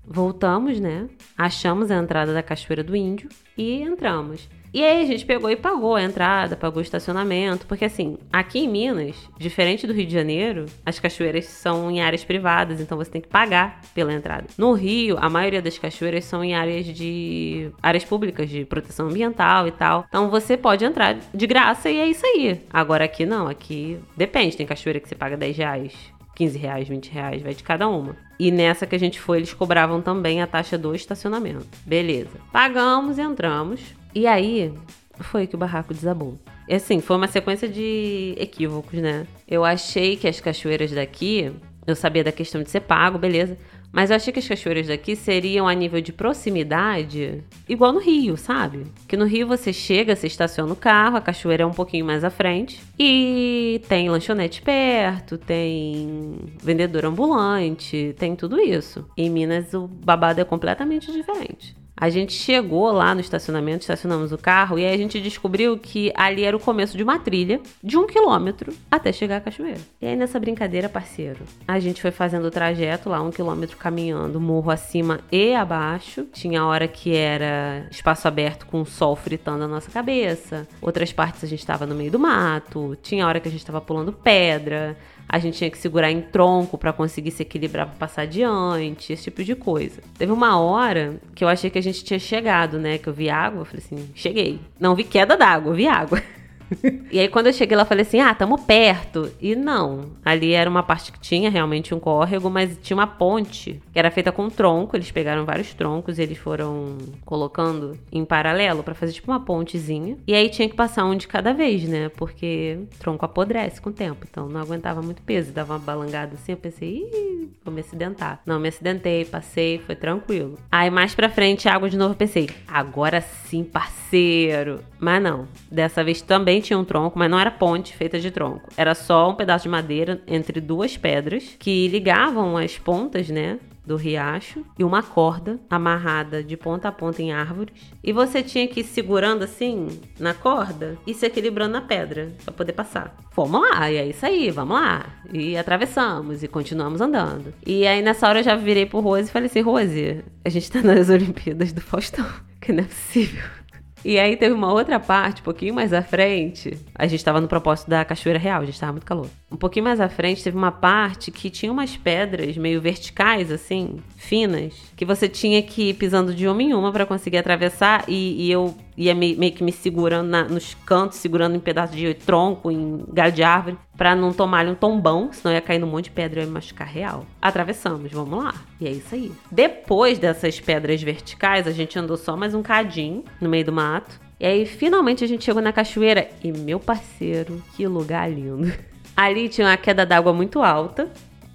Voltamos, 0.06 0.82
né? 0.82 1.08
Achamos 1.38 1.90
a 1.90 1.96
entrada 1.96 2.34
da 2.34 2.44
Cachoeira 2.44 2.84
do 2.84 2.94
Índio 2.94 3.30
e 3.58 3.82
entramos. 3.82 4.50
E 4.74 4.84
aí 4.84 5.02
a 5.02 5.06
gente 5.06 5.26
pegou 5.26 5.50
e 5.50 5.56
pagou 5.56 5.96
a 5.96 6.04
entrada, 6.04 6.56
pagou 6.56 6.80
o 6.80 6.84
estacionamento, 6.84 7.66
porque 7.66 7.86
assim, 7.86 8.18
aqui 8.32 8.60
em 8.60 8.68
Minas, 8.68 9.16
diferente 9.38 9.88
do 9.88 9.94
Rio 9.94 10.06
de 10.06 10.14
Janeiro, 10.14 10.66
as 10.86 11.00
cachoeiras 11.00 11.46
são 11.46 11.90
em 11.90 12.02
áreas 12.02 12.24
privadas, 12.24 12.80
então 12.80 12.98
você 12.98 13.10
tem 13.10 13.22
que 13.22 13.28
pagar 13.28 13.82
pela 13.96 14.14
entrada. 14.14 14.46
No 14.58 14.74
Rio, 14.74 15.18
a 15.20 15.30
maioria 15.30 15.62
das 15.62 15.78
cachoeiras 15.78 16.26
são 16.26 16.44
em 16.44 16.54
áreas 16.54 16.86
de 16.86 17.72
áreas 17.82 18.06
públicas 18.06 18.50
de 18.50 18.64
proteção 18.66 19.08
ambiental 19.08 19.68
e 19.68 19.72
tal. 19.72 20.06
Então 20.08 20.30
você 20.30 20.56
pode 20.56 20.86
entrar 20.86 21.18
de 21.34 21.48
graça 21.48 21.90
e 21.90 21.98
é 21.98 22.08
isso 22.08 22.26
aí. 22.26 22.62
Agora 22.72 23.06
aqui 23.06 23.26
não, 23.26 23.48
aqui 23.48 23.98
depende, 24.16 24.56
tem 24.56 24.68
cachoeira 24.68 25.00
que 25.00 25.10
você 25.10 25.16
paga 25.16 25.36
10 25.36 25.58
reais. 25.58 26.20
15 26.36 26.58
reais, 26.58 26.88
20 26.88 27.12
reais, 27.12 27.42
vai 27.42 27.54
de 27.54 27.62
cada 27.62 27.90
uma. 27.90 28.16
E 28.40 28.50
nessa 28.50 28.88
que 28.88 28.96
a 28.96 29.00
gente 29.00 29.20
foi, 29.20 29.40
eles 29.40 29.54
cobravam 29.54 30.02
também 30.02 30.42
a 30.42 30.48
taxa 30.48 30.78
do 30.78 30.96
estacionamento. 30.96 31.68
Beleza. 31.86 32.40
Pagamos, 32.50 33.20
entramos. 33.20 33.82
E 34.14 34.26
aí 34.28 34.74
foi 35.20 35.48
que 35.48 35.56
o 35.56 35.58
barraco 35.58 35.94
desabou. 35.94 36.38
E 36.68 36.74
assim, 36.74 37.02
foi 37.02 37.16
uma 37.16 37.28
sequência 37.28 37.68
de 37.68 38.36
equívocos, 38.38 39.00
né? 39.00 39.26
Eu 39.48 39.66
achei 39.66 40.16
que 40.16 40.28
as 40.28 40.40
cachoeiras 40.40 40.92
daqui, 40.92 41.52
eu 41.86 41.96
sabia 41.96 42.24
da 42.24 42.32
questão 42.32 42.62
de 42.62 42.70
ser 42.70 42.82
pago, 42.82 43.18
beleza. 43.18 43.58
Mas 43.92 44.12
eu 44.12 44.16
achei 44.16 44.32
que 44.32 44.38
as 44.38 44.48
cachoeiras 44.48 44.88
daqui 44.88 45.16
seriam 45.16 45.68
a 45.68 45.74
nível 45.74 46.00
de 46.00 46.14
proximidade, 46.14 47.44
igual 47.68 47.92
no 47.92 48.00
Rio, 48.00 48.38
sabe? 48.38 48.86
Que 49.08 49.18
no 49.18 49.26
Rio 49.26 49.48
você 49.48 49.74
chega, 49.74 50.16
você 50.16 50.28
estaciona 50.28 50.72
o 50.72 50.76
carro, 50.76 51.18
a 51.18 51.22
cachoeira 51.22 51.64
é 51.64 51.66
um 51.66 51.74
pouquinho 51.74 52.06
mais 52.06 52.24
à 52.24 52.30
frente 52.30 52.80
e 53.00 53.82
tem 53.90 54.08
lanchonete 54.08 54.62
perto, 54.62 55.40
tem 55.40 56.38
vendedor 56.62 57.06
ambulante, 57.06 58.14
tem 58.20 58.36
tudo 58.36 58.60
isso. 58.60 59.08
Em 59.18 59.28
Minas 59.28 59.74
o 59.74 59.88
babado 59.88 60.40
é 60.40 60.44
completamente 60.44 61.12
diferente. 61.12 61.79
A 62.00 62.10
gente 62.10 62.32
chegou 62.32 62.90
lá 62.94 63.14
no 63.14 63.20
estacionamento, 63.20 63.82
estacionamos 63.82 64.32
o 64.32 64.38
carro 64.38 64.80
e 64.80 64.86
aí 64.86 64.94
a 64.94 64.98
gente 64.98 65.20
descobriu 65.20 65.78
que 65.78 66.14
ali 66.16 66.46
era 66.46 66.56
o 66.56 66.60
começo 66.60 66.96
de 66.96 67.04
uma 67.04 67.20
trilha 67.20 67.60
de 67.84 67.98
um 67.98 68.08
quilômetro 68.08 68.74
até 68.90 69.12
chegar 69.12 69.38
à 69.38 69.42
cachoeira. 69.42 69.82
E 70.02 70.08
aí 70.08 70.16
nessa 70.16 70.40
brincadeira, 70.40 70.88
parceiro, 70.88 71.40
a 71.68 71.78
gente 71.78 72.02
foi 72.02 72.12
fazendo 72.12 72.46
o 72.46 72.52
trajeto 72.52 73.10
lá, 73.10 73.22
um 73.22 73.32
quilômetro 73.32 73.76
caminhando, 73.76 74.40
morro 74.40 74.72
acima 74.72 75.20
e 75.30 75.54
abaixo. 75.54 76.26
Tinha 76.32 76.66
hora 76.66 76.88
que 76.88 77.14
era 77.14 77.86
espaço 77.92 78.30
aberto 78.30 78.66
com 78.66 78.82
o 78.82 78.86
sol 78.86 79.18
fritando 79.18 79.66
a 79.66 79.68
nossa 79.68 79.92
cabeça. 79.92 80.66
Outras 80.82 81.12
partes 81.12 81.44
a 81.44 81.48
gente 81.48 81.60
estava 81.60 81.86
no 81.86 81.96
meio 81.96 82.12
do 82.12 82.20
mato. 82.20 82.98
Tinha 83.02 83.28
hora 83.28 83.42
que 83.42 83.50
a 83.50 83.52
gente 83.52 83.60
estava 83.60 83.82
pulando 83.82 84.14
pedra 84.14 84.96
a 85.32 85.38
gente 85.38 85.60
tinha 85.60 85.70
que 85.70 85.78
segurar 85.78 86.12
em 86.12 86.22
tronco 86.22 86.76
para 86.76 86.92
conseguir 86.92 87.30
se 87.30 87.44
equilibrar 87.44 87.86
para 87.86 87.96
passar 87.96 88.24
adiante, 88.24 89.14
esse 89.14 89.26
tipo 89.26 89.44
de 89.44 89.56
coisa. 89.56 90.02
Teve 90.18 90.32
uma 90.32 90.60
hora 90.60 91.20
que 91.36 91.44
eu 91.44 91.48
achei 91.48 91.70
que 91.70 91.78
a 91.78 91.84
gente 91.84 92.04
tinha 92.04 92.18
chegado, 92.18 92.80
né? 92.80 92.98
Que 92.98 93.08
eu 93.08 93.14
vi 93.14 93.30
água, 93.30 93.62
eu 93.62 93.66
falei 93.66 93.84
assim, 93.86 94.10
cheguei. 94.16 94.60
Não 94.80 94.96
vi 94.96 95.04
queda 95.04 95.38
d'água, 95.38 95.72
vi 95.74 95.88
água. 95.88 96.20
e 97.12 97.20
aí, 97.20 97.28
quando 97.28 97.48
eu 97.48 97.54
cheguei 97.54 97.76
lá, 97.76 97.84
eu 97.84 97.88
falei 97.88 98.04
assim: 98.04 98.20
ah, 98.20 98.34
tamo 98.34 98.58
perto. 98.58 99.32
E 99.42 99.56
não. 99.56 100.12
Ali 100.24 100.54
era 100.54 100.70
uma 100.70 100.84
parte 100.84 101.12
que 101.12 101.20
tinha 101.20 101.50
realmente 101.50 101.94
um 101.94 102.00
córrego, 102.00 102.50
mas 102.50 102.78
tinha 102.82 102.96
uma 102.96 103.08
ponte 103.08 103.82
que 103.92 104.00
era 104.00 104.12
feita 104.12 104.32
com 104.32 104.50
tronco. 104.50 104.96
Eles 104.96 105.12
pegaram 105.12 105.46
vários 105.46 105.74
troncos 105.74 106.20
e 106.20 106.22
eles 106.22 106.38
foram 106.38 106.98
colocando 107.26 107.98
em 108.12 108.24
paralelo 108.24 108.84
para 108.84 108.94
fazer 108.94 109.14
tipo 109.14 109.32
uma 109.32 109.40
pontezinha. 109.40 110.18
E 110.28 110.34
aí 110.34 110.50
tinha 110.50 110.70
que 110.70 110.76
passar 110.76 111.06
um 111.06 111.16
de 111.16 111.28
cada 111.28 111.54
vez, 111.54 111.84
né? 111.84 112.10
Porque 112.10 112.80
tronco 113.00 113.26
apodrece 113.26 113.82
com 113.82 113.90
o 113.90 113.94
tempo. 113.94 114.26
Então 114.30 114.48
não 114.48 114.62
aguentava 114.62 115.02
muito 115.02 115.22
peso. 115.22 115.52
Dava 115.52 115.74
uma 115.74 115.80
balangada 115.80 116.36
assim. 116.36 116.52
Eu 116.52 116.58
pensei, 116.58 116.90
ih, 116.90 117.49
vou 117.70 117.76
me 117.76 117.82
acidentar. 117.82 118.42
Não, 118.46 118.60
me 118.60 118.68
acidentei, 118.68 119.24
passei, 119.24 119.80
foi 119.80 119.96
tranquilo. 119.96 120.58
Aí 120.72 120.90
mais 120.90 121.16
pra 121.16 121.30
frente, 121.30 121.70
água 121.70 121.90
de 121.90 121.98
novo, 121.98 122.16
pensei, 122.16 122.50
agora 122.68 123.22
sim, 123.22 123.64
parceiro. 123.64 124.84
Mas 125.00 125.22
não. 125.22 125.48
Dessa 125.72 126.04
vez 126.04 126.22
também 126.22 126.60
tinha 126.60 126.78
um 126.78 126.84
tronco, 126.84 127.18
mas 127.18 127.30
não 127.30 127.40
era 127.40 127.52
ponte 127.52 127.96
feita 127.96 128.20
de 128.20 128.32
tronco. 128.32 128.68
Era 128.76 128.94
só 128.96 129.30
um 129.30 129.36
pedaço 129.36 129.64
de 129.64 129.70
madeira 129.70 130.22
entre 130.28 130.60
duas 130.60 130.98
pedras 130.98 131.56
que 131.58 131.88
ligavam 131.88 132.58
as 132.58 132.78
pontas, 132.78 133.30
né? 133.30 133.60
Do 133.86 133.96
riacho 133.96 134.64
e 134.78 134.84
uma 134.84 135.02
corda 135.02 135.60
amarrada 135.70 136.44
de 136.44 136.56
ponta 136.56 136.88
a 136.88 136.92
ponta 136.92 137.22
em 137.22 137.32
árvores. 137.32 137.74
E 138.04 138.12
você 138.12 138.44
tinha 138.44 138.68
que 138.68 138.82
ir 138.82 138.84
segurando 138.84 139.44
assim 139.44 140.00
na 140.20 140.34
corda 140.34 140.98
e 141.06 141.14
se 141.14 141.26
equilibrando 141.26 141.74
na 141.74 141.82
pedra 141.82 142.32
para 142.44 142.54
poder 142.54 142.74
passar. 142.74 143.16
Fomos 143.32 143.62
lá, 143.62 143.92
e 143.92 143.98
é 143.98 144.06
isso 144.08 144.26
aí, 144.26 144.52
vamos 144.52 144.80
lá. 144.80 145.06
E 145.32 145.58
atravessamos 145.58 146.44
e 146.44 146.48
continuamos 146.48 147.02
andando. 147.02 147.54
E 147.66 147.86
aí 147.88 148.02
nessa 148.02 148.28
hora 148.28 148.40
eu 148.40 148.44
já 148.44 148.56
virei 148.56 148.86
pro 148.86 149.00
Rose 149.00 149.30
e 149.30 149.32
falei 149.32 149.48
assim: 149.48 149.62
Rose, 149.62 150.24
a 150.44 150.50
gente 150.50 150.72
tá 150.72 150.82
nas 150.82 151.10
Olimpíadas 151.10 151.74
do 151.74 151.82
Faustão, 151.82 152.26
que 152.62 152.72
não 152.72 152.84
é 152.84 152.88
possível. 152.88 153.59
E 154.04 154.18
aí 154.18 154.38
teve 154.38 154.54
uma 154.54 154.72
outra 154.72 155.00
parte, 155.00 155.42
um 155.42 155.44
pouquinho 155.44 155.74
mais 155.74 155.94
à 155.94 156.02
frente. 156.02 156.78
A 156.96 157.06
gente 157.06 157.20
estava 157.20 157.42
no 157.42 157.48
propósito 157.48 157.90
da 157.90 158.06
Cachoeira 158.06 158.40
Real, 158.40 158.62
a 158.62 158.66
gente 158.66 158.76
estava 158.76 158.94
muito 158.94 159.06
calor. 159.06 159.28
Um 159.52 159.58
pouquinho 159.58 159.86
mais 159.86 160.00
à 160.00 160.08
frente 160.08 160.44
teve 160.44 160.58
uma 160.58 160.72
parte 160.72 161.32
que 161.32 161.50
tinha 161.50 161.72
umas 161.72 161.98
pedras 161.98 162.56
meio 162.58 162.80
verticais, 162.80 163.52
assim, 163.52 163.98
finas, 164.16 164.74
que 164.96 165.06
você 165.06 165.28
tinha 165.28 165.62
que 165.62 165.90
ir 165.90 165.94
pisando 165.96 166.34
de 166.34 166.48
uma 166.48 166.62
em 166.62 166.74
uma 166.74 166.92
para 166.92 167.06
conseguir 167.06 167.38
atravessar. 167.38 168.06
E, 168.08 168.48
e 168.48 168.52
eu 168.52 168.76
ia 169.00 169.16
me, 169.16 169.34
meio 169.34 169.54
que 169.54 169.64
me 169.64 169.72
segurando 169.72 170.28
na, 170.28 170.44
nos 170.44 170.74
cantos, 170.86 171.20
segurando 171.20 171.56
em 171.56 171.60
pedaço 171.60 171.96
de 171.96 172.14
tronco, 172.14 172.70
em 172.70 173.02
galho 173.14 173.32
de 173.32 173.42
árvore, 173.42 173.78
para 173.98 174.14
não 174.14 174.34
tomar 174.34 174.68
um 174.68 174.76
tombão, 174.76 175.32
senão 175.32 175.54
ia 175.54 175.62
cair 175.62 175.80
num 175.80 175.88
monte 175.88 176.06
de 176.06 176.12
pedra 176.12 176.42
e 176.42 176.44
ia 176.44 176.48
me 176.48 176.52
machucar 176.52 176.86
real. 176.86 177.26
Atravessamos, 177.42 178.12
vamos 178.12 178.44
lá. 178.44 178.54
E 178.80 178.88
é 178.88 178.92
isso 178.92 179.16
aí. 179.16 179.32
Depois 179.50 180.20
dessas 180.20 180.60
pedras 180.60 181.02
verticais, 181.02 181.66
a 181.66 181.72
gente 181.72 181.98
andou 181.98 182.18
só 182.18 182.36
mais 182.36 182.54
um 182.54 182.62
cadinho 182.62 183.24
no 183.40 183.48
meio 183.48 183.64
do 183.64 183.72
mato. 183.72 184.20
E 184.38 184.46
aí, 184.46 184.66
finalmente, 184.66 185.24
a 185.24 185.28
gente 185.28 185.46
chegou 185.46 185.62
na 185.62 185.72
cachoeira. 185.72 186.30
E, 186.44 186.52
meu 186.52 186.80
parceiro, 186.80 187.64
que 187.76 187.88
lugar 187.88 188.30
lindo. 188.30 188.72
Ali 189.16 189.48
tinha 189.48 189.68
uma 189.68 189.78
queda 189.78 190.06
d'água 190.06 190.34
muito 190.34 190.62
alta. 190.62 191.10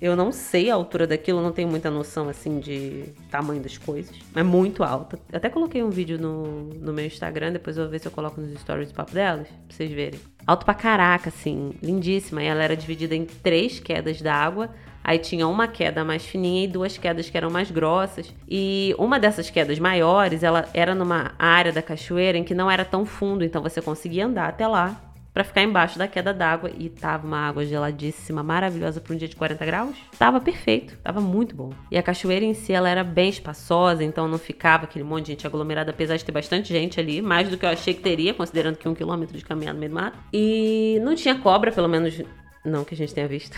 Eu 0.05 0.15
não 0.15 0.31
sei 0.31 0.71
a 0.71 0.75
altura 0.75 1.07
daquilo, 1.07 1.41
não 1.41 1.51
tenho 1.51 1.67
muita 1.67 1.91
noção 1.91 2.29
assim 2.29 2.61
de 2.61 3.05
tamanho 3.31 3.63
das 3.63 3.79
coisas. 3.79 4.15
É 4.37 4.43
muito 4.43 4.85
alta. 4.85 5.19
Eu 5.33 5.39
até 5.39 5.49
coloquei 5.49 5.83
um 5.83 5.89
vídeo 5.89 6.19
no, 6.19 6.65
no 6.75 6.93
meu 6.93 7.07
Instagram, 7.07 7.53
depois 7.53 7.79
eu 7.79 7.85
vou 7.85 7.91
ver 7.91 8.01
se 8.01 8.07
eu 8.07 8.13
coloco 8.13 8.39
nos 8.39 8.53
stories 8.61 8.91
do 8.91 8.95
papo 8.95 9.15
delas, 9.15 9.49
pra 9.49 9.57
vocês 9.75 9.91
verem. 9.91 10.21
Alto 10.47 10.67
pra 10.67 10.75
caraca, 10.75 11.31
assim, 11.31 11.73
lindíssima. 11.83 12.43
E 12.43 12.47
ela 12.47 12.63
era 12.63 12.77
dividida 12.77 13.15
em 13.15 13.25
três 13.25 13.81
quedas 13.81 14.21
d'água. 14.21 14.69
Aí 15.03 15.19
tinha 15.19 15.49
uma 15.49 15.67
queda 15.67 16.05
mais 16.05 16.23
fininha 16.23 16.65
e 16.65 16.69
duas 16.69 16.99
quedas 16.99 17.31
que 17.31 17.39
eram 17.39 17.49
mais 17.49 17.71
grossas. 17.71 18.31
E 18.47 18.95
uma 18.99 19.19
dessas 19.19 19.49
quedas 19.49 19.79
maiores, 19.79 20.43
ela 20.43 20.69
era 20.75 20.95
numa 20.95 21.33
área 21.39 21.73
da 21.73 21.81
cachoeira 21.81 22.37
em 22.37 22.45
que 22.45 22.55
não 22.55 22.71
era 22.71 22.85
tão 22.85 23.07
fundo, 23.07 23.43
então 23.43 23.63
você 23.63 23.81
conseguia 23.81 24.27
andar 24.27 24.51
até 24.51 24.69
lá 24.69 25.14
para 25.35 25.43
ficar 25.43 25.63
embaixo 25.63 25.99
da 25.99 26.07
queda 26.07 26.33
d'água 26.33 26.71
e 26.79 26.89
tava 26.89 27.27
uma 27.27 27.39
água 27.39 27.67
geladíssima, 27.67 28.41
maravilhosa 28.41 29.01
para 29.01 29.13
um 29.13 29.17
dia 29.17 29.27
de 29.27 29.35
40 29.35 29.67
graus. 29.67 29.97
Tava 30.17 30.41
perfeito, 30.41 30.97
tava 31.03 31.21
muito 31.21 31.57
bom. 31.57 31.71
E 31.91 31.99
a 31.99 32.03
cachoeira 32.03 32.45
em 32.45 32.55
si 32.55 32.73
ela 32.73 32.89
era 32.89 33.03
bem 33.03 33.29
espaçosa, 33.29 34.05
então 34.05 34.29
não 34.29 34.39
ficava 34.39 34.85
aquele 34.85 35.05
monte 35.05 35.27
de 35.27 35.33
gente 35.33 35.47
aglomerada, 35.47 35.91
apesar 35.91 36.17
de 36.17 36.25
ter 36.25 36.31
bastante 36.31 36.69
gente 36.73 37.01
ali, 37.01 37.21
mais 37.21 37.49
do 37.49 37.59
que 37.59 37.67
eu 37.67 37.71
achei 37.71 37.93
que 37.93 38.01
teria, 38.01 38.33
considerando 38.33 38.77
que 38.77 38.89
um 38.89 38.95
quilômetro 38.95 39.37
de 39.37 39.45
caminhada 39.45 39.75
no 39.75 39.81
meio 39.81 39.91
do 39.91 39.97
mato. 39.97 40.19
E 40.33 41.01
não 41.03 41.17
tinha 41.17 41.35
cobra, 41.35 41.73
pelo 41.73 41.89
menos 41.89 42.23
não 42.65 42.85
que 42.85 42.95
a 42.95 42.97
gente 42.97 43.13
tenha 43.13 43.27
visto. 43.27 43.57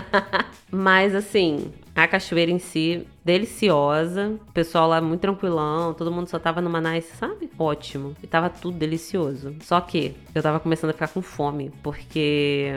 Mas 0.70 1.14
assim, 1.14 1.72
a 1.94 2.06
cachoeira 2.06 2.50
em 2.50 2.58
si, 2.58 3.06
deliciosa. 3.24 4.38
O 4.48 4.52
pessoal 4.52 4.88
lá 4.88 5.00
muito 5.00 5.20
tranquilão, 5.22 5.94
todo 5.94 6.12
mundo 6.12 6.28
só 6.28 6.38
tava 6.38 6.60
numa 6.60 6.80
nice, 6.80 7.16
sabe? 7.16 7.39
Ótimo. 7.60 8.16
E 8.22 8.26
tava 8.26 8.48
tudo 8.48 8.78
delicioso. 8.78 9.54
Só 9.60 9.78
que 9.82 10.14
eu 10.34 10.42
tava 10.42 10.58
começando 10.58 10.90
a 10.90 10.92
ficar 10.94 11.08
com 11.08 11.20
fome, 11.20 11.70
porque 11.82 12.72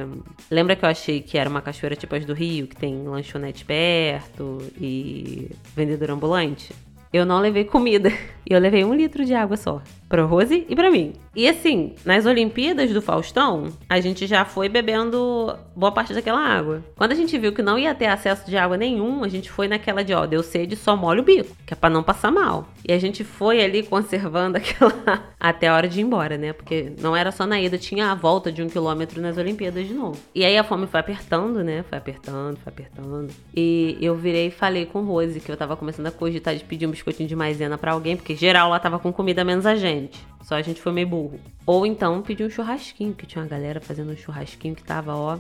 lembra 0.52 0.76
que 0.76 0.84
eu 0.84 0.90
achei 0.90 1.22
que 1.22 1.38
era 1.38 1.50
uma 1.50 1.62
cachoeira 1.62 1.96
tipo 1.96 2.14
as 2.14 2.26
do 2.26 2.34
Rio, 2.34 2.68
que 2.68 2.76
tem 2.76 3.02
lanchonete 3.08 3.64
perto 3.64 4.62
e 4.78 5.50
vendedor 5.74 6.12
ambulante? 6.12 6.76
Eu 7.14 7.26
não 7.26 7.40
levei 7.40 7.64
comida. 7.64 8.12
Eu 8.46 8.60
levei 8.60 8.84
um 8.84 8.94
litro 8.94 9.24
de 9.24 9.34
água 9.34 9.56
só 9.56 9.82
pra 10.14 10.26
Rose 10.26 10.64
e 10.70 10.76
pra 10.76 10.92
mim. 10.92 11.14
E 11.36 11.50
assim, 11.50 11.96
nas 12.06 12.28
Olimpíadas 12.28 12.92
do 12.92 13.02
Faustão, 13.02 13.70
a 13.90 14.00
gente 14.00 14.28
já 14.28 14.46
foi 14.46 14.70
bebendo 14.70 15.58
boa 15.76 15.92
parte 15.92 16.14
daquela 16.14 16.40
água. 16.40 16.84
Quando 16.96 17.14
a 17.14 17.16
gente 17.16 17.36
viu 17.36 17.52
que 17.52 17.64
não 17.64 17.80
ia 17.80 17.96
ter 17.96 18.06
acesso 18.06 18.48
de 18.48 18.56
água 18.56 18.78
nenhum, 18.78 19.24
a 19.24 19.28
gente 19.28 19.50
foi 19.50 19.68
naquela 19.68 20.04
de, 20.04 20.14
ó, 20.14 20.28
deu 20.28 20.44
sede, 20.44 20.76
só 20.76 20.96
molha 20.96 21.22
o 21.22 21.24
bico, 21.24 21.58
que 21.66 21.74
é 21.74 21.76
pra 21.76 21.90
não 21.90 22.04
passar 22.04 22.32
mal. 22.32 22.68
E 22.88 22.94
a 22.94 23.00
gente 23.00 23.24
foi 23.24 23.64
ali 23.64 23.82
conservando 23.82 24.58
aquela 24.62 25.34
até 25.40 25.68
a 25.68 25.74
hora 25.74 25.88
de 25.88 26.00
ir 26.00 26.04
embora, 26.04 26.38
né? 26.38 26.54
Porque 26.54 26.94
não 27.02 27.16
era 27.16 27.32
só 27.32 27.48
na 27.48 27.60
ida, 27.60 27.80
tinha 27.80 28.12
a 28.12 28.16
volta 28.16 28.52
de 28.52 28.62
um 28.62 28.70
quilômetro 28.70 29.20
nas 29.20 29.36
Olimpíadas 29.36 29.88
de 29.88 29.96
novo. 29.96 30.20
E 30.36 30.46
aí 30.46 30.56
a 30.56 30.64
fome 30.64 30.86
foi 30.86 31.00
apertando, 31.00 31.64
né? 31.64 31.84
Foi 31.90 31.98
apertando, 31.98 32.58
foi 32.58 32.72
apertando. 32.72 33.34
E 33.56 33.98
eu 34.00 34.16
virei 34.16 34.48
e 34.48 34.52
falei 34.52 34.86
com 34.86 35.02
Rose 35.02 35.40
que 35.40 35.52
eu 35.52 35.58
tava 35.58 35.76
começando 35.76 36.06
a 36.06 36.12
cogitar 36.12 36.56
de 36.56 36.64
pedir 36.64 36.86
um 36.86 36.92
biscoitinho 36.92 37.28
de 37.28 37.36
maisena 37.36 37.80
para 37.80 37.94
alguém, 37.94 38.16
porque 38.16 38.36
geral 38.36 38.70
lá 38.70 38.80
tava 38.80 39.00
com 39.00 39.12
comida 39.12 39.44
menos 39.44 39.66
a 39.66 39.74
gente. 39.76 40.03
Só 40.42 40.56
a 40.56 40.62
gente 40.62 40.82
foi 40.82 40.92
meio 40.92 41.08
burro. 41.08 41.40
Ou 41.66 41.86
então 41.86 42.22
pedir 42.22 42.46
um 42.46 42.50
churrasquinho, 42.50 43.14
que 43.14 43.26
tinha 43.26 43.42
uma 43.42 43.50
galera 43.50 43.80
fazendo 43.80 44.12
um 44.12 44.18
churrasquinho 44.18 44.76
que 44.76 44.84
tava, 44.84 45.16
ó, 45.16 45.40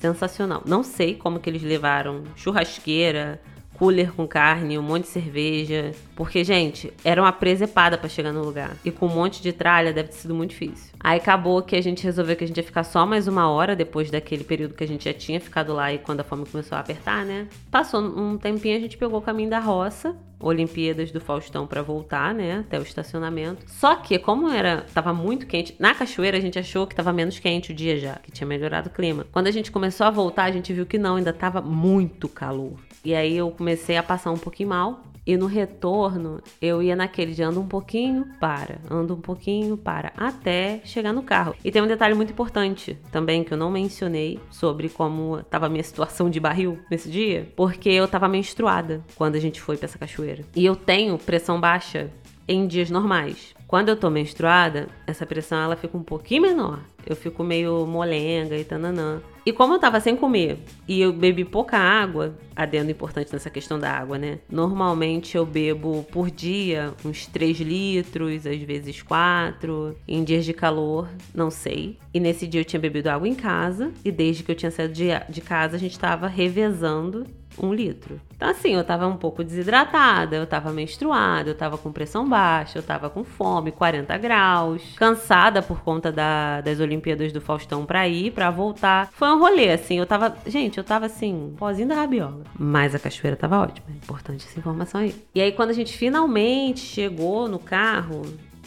sensacional. 0.00 0.62
Não 0.66 0.82
sei 0.82 1.14
como 1.14 1.38
que 1.38 1.48
eles 1.48 1.62
levaram 1.62 2.24
churrasqueira, 2.36 3.40
cooler 3.82 4.12
com 4.12 4.28
carne, 4.28 4.78
um 4.78 4.82
monte 4.82 5.02
de 5.02 5.08
cerveja. 5.08 5.90
Porque, 6.14 6.44
gente, 6.44 6.92
era 7.04 7.20
uma 7.20 7.32
presepada 7.32 7.98
para 7.98 8.08
chegar 8.08 8.32
no 8.32 8.44
lugar. 8.44 8.76
E 8.84 8.92
com 8.92 9.06
um 9.06 9.08
monte 9.08 9.42
de 9.42 9.52
tralha 9.52 9.92
deve 9.92 10.10
ter 10.10 10.14
sido 10.14 10.32
muito 10.32 10.50
difícil. 10.50 10.92
Aí 11.00 11.18
acabou 11.18 11.60
que 11.62 11.74
a 11.74 11.82
gente 11.82 12.04
resolveu 12.04 12.36
que 12.36 12.44
a 12.44 12.46
gente 12.46 12.58
ia 12.58 12.62
ficar 12.62 12.84
só 12.84 13.04
mais 13.04 13.26
uma 13.26 13.50
hora 13.50 13.74
depois 13.74 14.08
daquele 14.08 14.44
período 14.44 14.74
que 14.74 14.84
a 14.84 14.86
gente 14.86 15.06
já 15.06 15.12
tinha 15.12 15.40
ficado 15.40 15.72
lá 15.72 15.92
e 15.92 15.98
quando 15.98 16.20
a 16.20 16.24
fome 16.24 16.46
começou 16.46 16.78
a 16.78 16.80
apertar, 16.80 17.24
né? 17.24 17.48
Passou 17.72 18.00
um 18.00 18.38
tempinho, 18.38 18.76
a 18.76 18.80
gente 18.80 18.96
pegou 18.96 19.18
o 19.18 19.22
caminho 19.22 19.50
da 19.50 19.58
roça 19.58 20.14
Olimpíadas 20.38 21.10
do 21.10 21.20
Faustão 21.20 21.66
para 21.66 21.82
voltar, 21.82 22.34
né, 22.34 22.60
até 22.60 22.78
o 22.78 22.82
estacionamento. 22.82 23.64
Só 23.66 23.96
que 23.96 24.18
como 24.18 24.48
era, 24.48 24.84
tava 24.92 25.12
muito 25.12 25.46
quente, 25.46 25.74
na 25.78 25.94
cachoeira 25.94 26.36
a 26.36 26.40
gente 26.40 26.58
achou 26.58 26.86
que 26.86 26.94
tava 26.94 27.12
menos 27.12 27.38
quente 27.38 27.72
o 27.72 27.74
dia 27.74 27.98
já, 27.98 28.14
que 28.16 28.32
tinha 28.32 28.46
melhorado 28.46 28.88
o 28.88 28.92
clima. 28.92 29.24
Quando 29.32 29.46
a 29.46 29.52
gente 29.52 29.70
começou 29.70 30.06
a 30.06 30.10
voltar, 30.10 30.44
a 30.44 30.52
gente 30.52 30.72
viu 30.72 30.84
que 30.84 30.98
não, 30.98 31.16
ainda 31.16 31.32
tava 31.32 31.60
muito 31.60 32.28
calor. 32.28 32.74
E 33.04 33.14
aí 33.14 33.36
eu 33.36 33.50
comecei 33.50 33.96
a 33.96 34.02
passar 34.02 34.30
um 34.30 34.38
pouquinho 34.38 34.68
mal, 34.68 35.02
e 35.24 35.36
no 35.36 35.46
retorno, 35.46 36.42
eu 36.60 36.82
ia 36.82 36.96
naquele 36.96 37.32
de 37.32 37.42
anda 37.42 37.60
um 37.60 37.66
pouquinho, 37.66 38.26
para, 38.40 38.80
anda 38.90 39.14
um 39.14 39.20
pouquinho, 39.20 39.76
para, 39.76 40.12
até 40.16 40.80
chegar 40.84 41.12
no 41.12 41.22
carro. 41.22 41.54
E 41.64 41.70
tem 41.70 41.80
um 41.80 41.86
detalhe 41.86 42.14
muito 42.14 42.32
importante 42.32 42.98
também 43.12 43.44
que 43.44 43.52
eu 43.52 43.58
não 43.58 43.70
mencionei 43.70 44.40
sobre 44.50 44.88
como 44.88 45.38
estava 45.38 45.66
a 45.66 45.68
minha 45.68 45.84
situação 45.84 46.28
de 46.28 46.40
barril 46.40 46.78
nesse 46.90 47.08
dia, 47.08 47.48
porque 47.54 47.88
eu 47.88 48.04
estava 48.04 48.28
menstruada 48.28 49.00
quando 49.14 49.36
a 49.36 49.40
gente 49.40 49.60
foi 49.60 49.76
para 49.76 49.86
essa 49.86 49.98
cachoeira. 49.98 50.44
E 50.56 50.64
eu 50.64 50.74
tenho 50.74 51.16
pressão 51.16 51.60
baixa 51.60 52.10
em 52.46 52.66
dias 52.66 52.90
normais. 52.90 53.54
Quando 53.66 53.88
eu 53.88 53.96
tô 53.96 54.10
menstruada, 54.10 54.88
essa 55.06 55.24
pressão 55.24 55.58
ela 55.58 55.76
fica 55.76 55.96
um 55.96 56.02
pouquinho 56.02 56.42
menor. 56.42 56.80
Eu 57.06 57.16
fico 57.16 57.42
meio 57.42 57.86
molenga 57.86 58.56
e 58.56 58.64
tananã. 58.64 59.20
E 59.44 59.52
como 59.52 59.74
eu 59.74 59.78
tava 59.78 59.98
sem 59.98 60.14
comer 60.14 60.58
e 60.86 61.00
eu 61.00 61.12
bebi 61.12 61.44
pouca 61.44 61.76
água, 61.76 62.36
adendo 62.54 62.90
importante 62.90 63.32
nessa 63.32 63.50
questão 63.50 63.78
da 63.78 63.90
água, 63.90 64.16
né? 64.16 64.38
Normalmente 64.48 65.36
eu 65.36 65.44
bebo 65.44 66.06
por 66.12 66.30
dia 66.30 66.92
uns 67.04 67.26
3 67.26 67.58
litros, 67.60 68.46
às 68.46 68.62
vezes 68.62 69.02
4. 69.02 69.96
Em 70.06 70.22
dias 70.22 70.44
de 70.44 70.52
calor, 70.52 71.08
não 71.34 71.50
sei. 71.50 71.98
E 72.14 72.20
nesse 72.20 72.46
dia 72.46 72.60
eu 72.60 72.64
tinha 72.64 72.78
bebido 72.78 73.08
água 73.08 73.26
em 73.26 73.34
casa 73.34 73.90
e 74.04 74.12
desde 74.12 74.44
que 74.44 74.52
eu 74.52 74.56
tinha 74.56 74.70
saído 74.70 74.94
de, 74.94 75.08
de 75.28 75.40
casa 75.40 75.76
a 75.76 75.80
gente 75.80 75.98
tava 75.98 76.28
revezando 76.28 77.26
um 77.58 77.72
litro. 77.72 78.20
Então, 78.36 78.48
assim, 78.48 78.74
eu 78.74 78.82
tava 78.82 79.06
um 79.06 79.16
pouco 79.16 79.44
desidratada, 79.44 80.36
eu 80.36 80.46
tava 80.46 80.72
menstruada, 80.72 81.50
eu 81.50 81.54
tava 81.54 81.78
com 81.78 81.92
pressão 81.92 82.28
baixa, 82.28 82.78
eu 82.78 82.82
tava 82.82 83.08
com 83.08 83.22
fome, 83.22 83.70
40 83.70 84.18
graus, 84.18 84.82
cansada 84.96 85.62
por 85.62 85.80
conta 85.82 86.10
da, 86.10 86.60
das 86.60 86.80
Olimpíadas 86.80 87.32
do 87.32 87.40
Faustão 87.40 87.86
pra 87.86 88.08
ir, 88.08 88.32
pra 88.32 88.50
voltar. 88.50 89.10
Foi 89.12 89.28
um 89.28 89.38
rolê, 89.38 89.70
assim, 89.70 89.98
eu 89.98 90.06
tava. 90.06 90.36
Gente, 90.46 90.78
eu 90.78 90.84
tava 90.84 91.06
assim, 91.06 91.54
pozinho 91.56 91.88
da 91.88 91.94
rabiola. 91.94 92.42
Mas 92.58 92.94
a 92.94 92.98
cachoeira 92.98 93.36
tava 93.36 93.60
ótima. 93.60 93.86
Importante 93.90 94.46
essa 94.46 94.58
informação 94.58 95.00
aí. 95.00 95.14
E 95.34 95.40
aí, 95.40 95.52
quando 95.52 95.70
a 95.70 95.74
gente 95.74 95.96
finalmente 95.96 96.80
chegou 96.80 97.48
no 97.48 97.58
carro, 97.58 98.22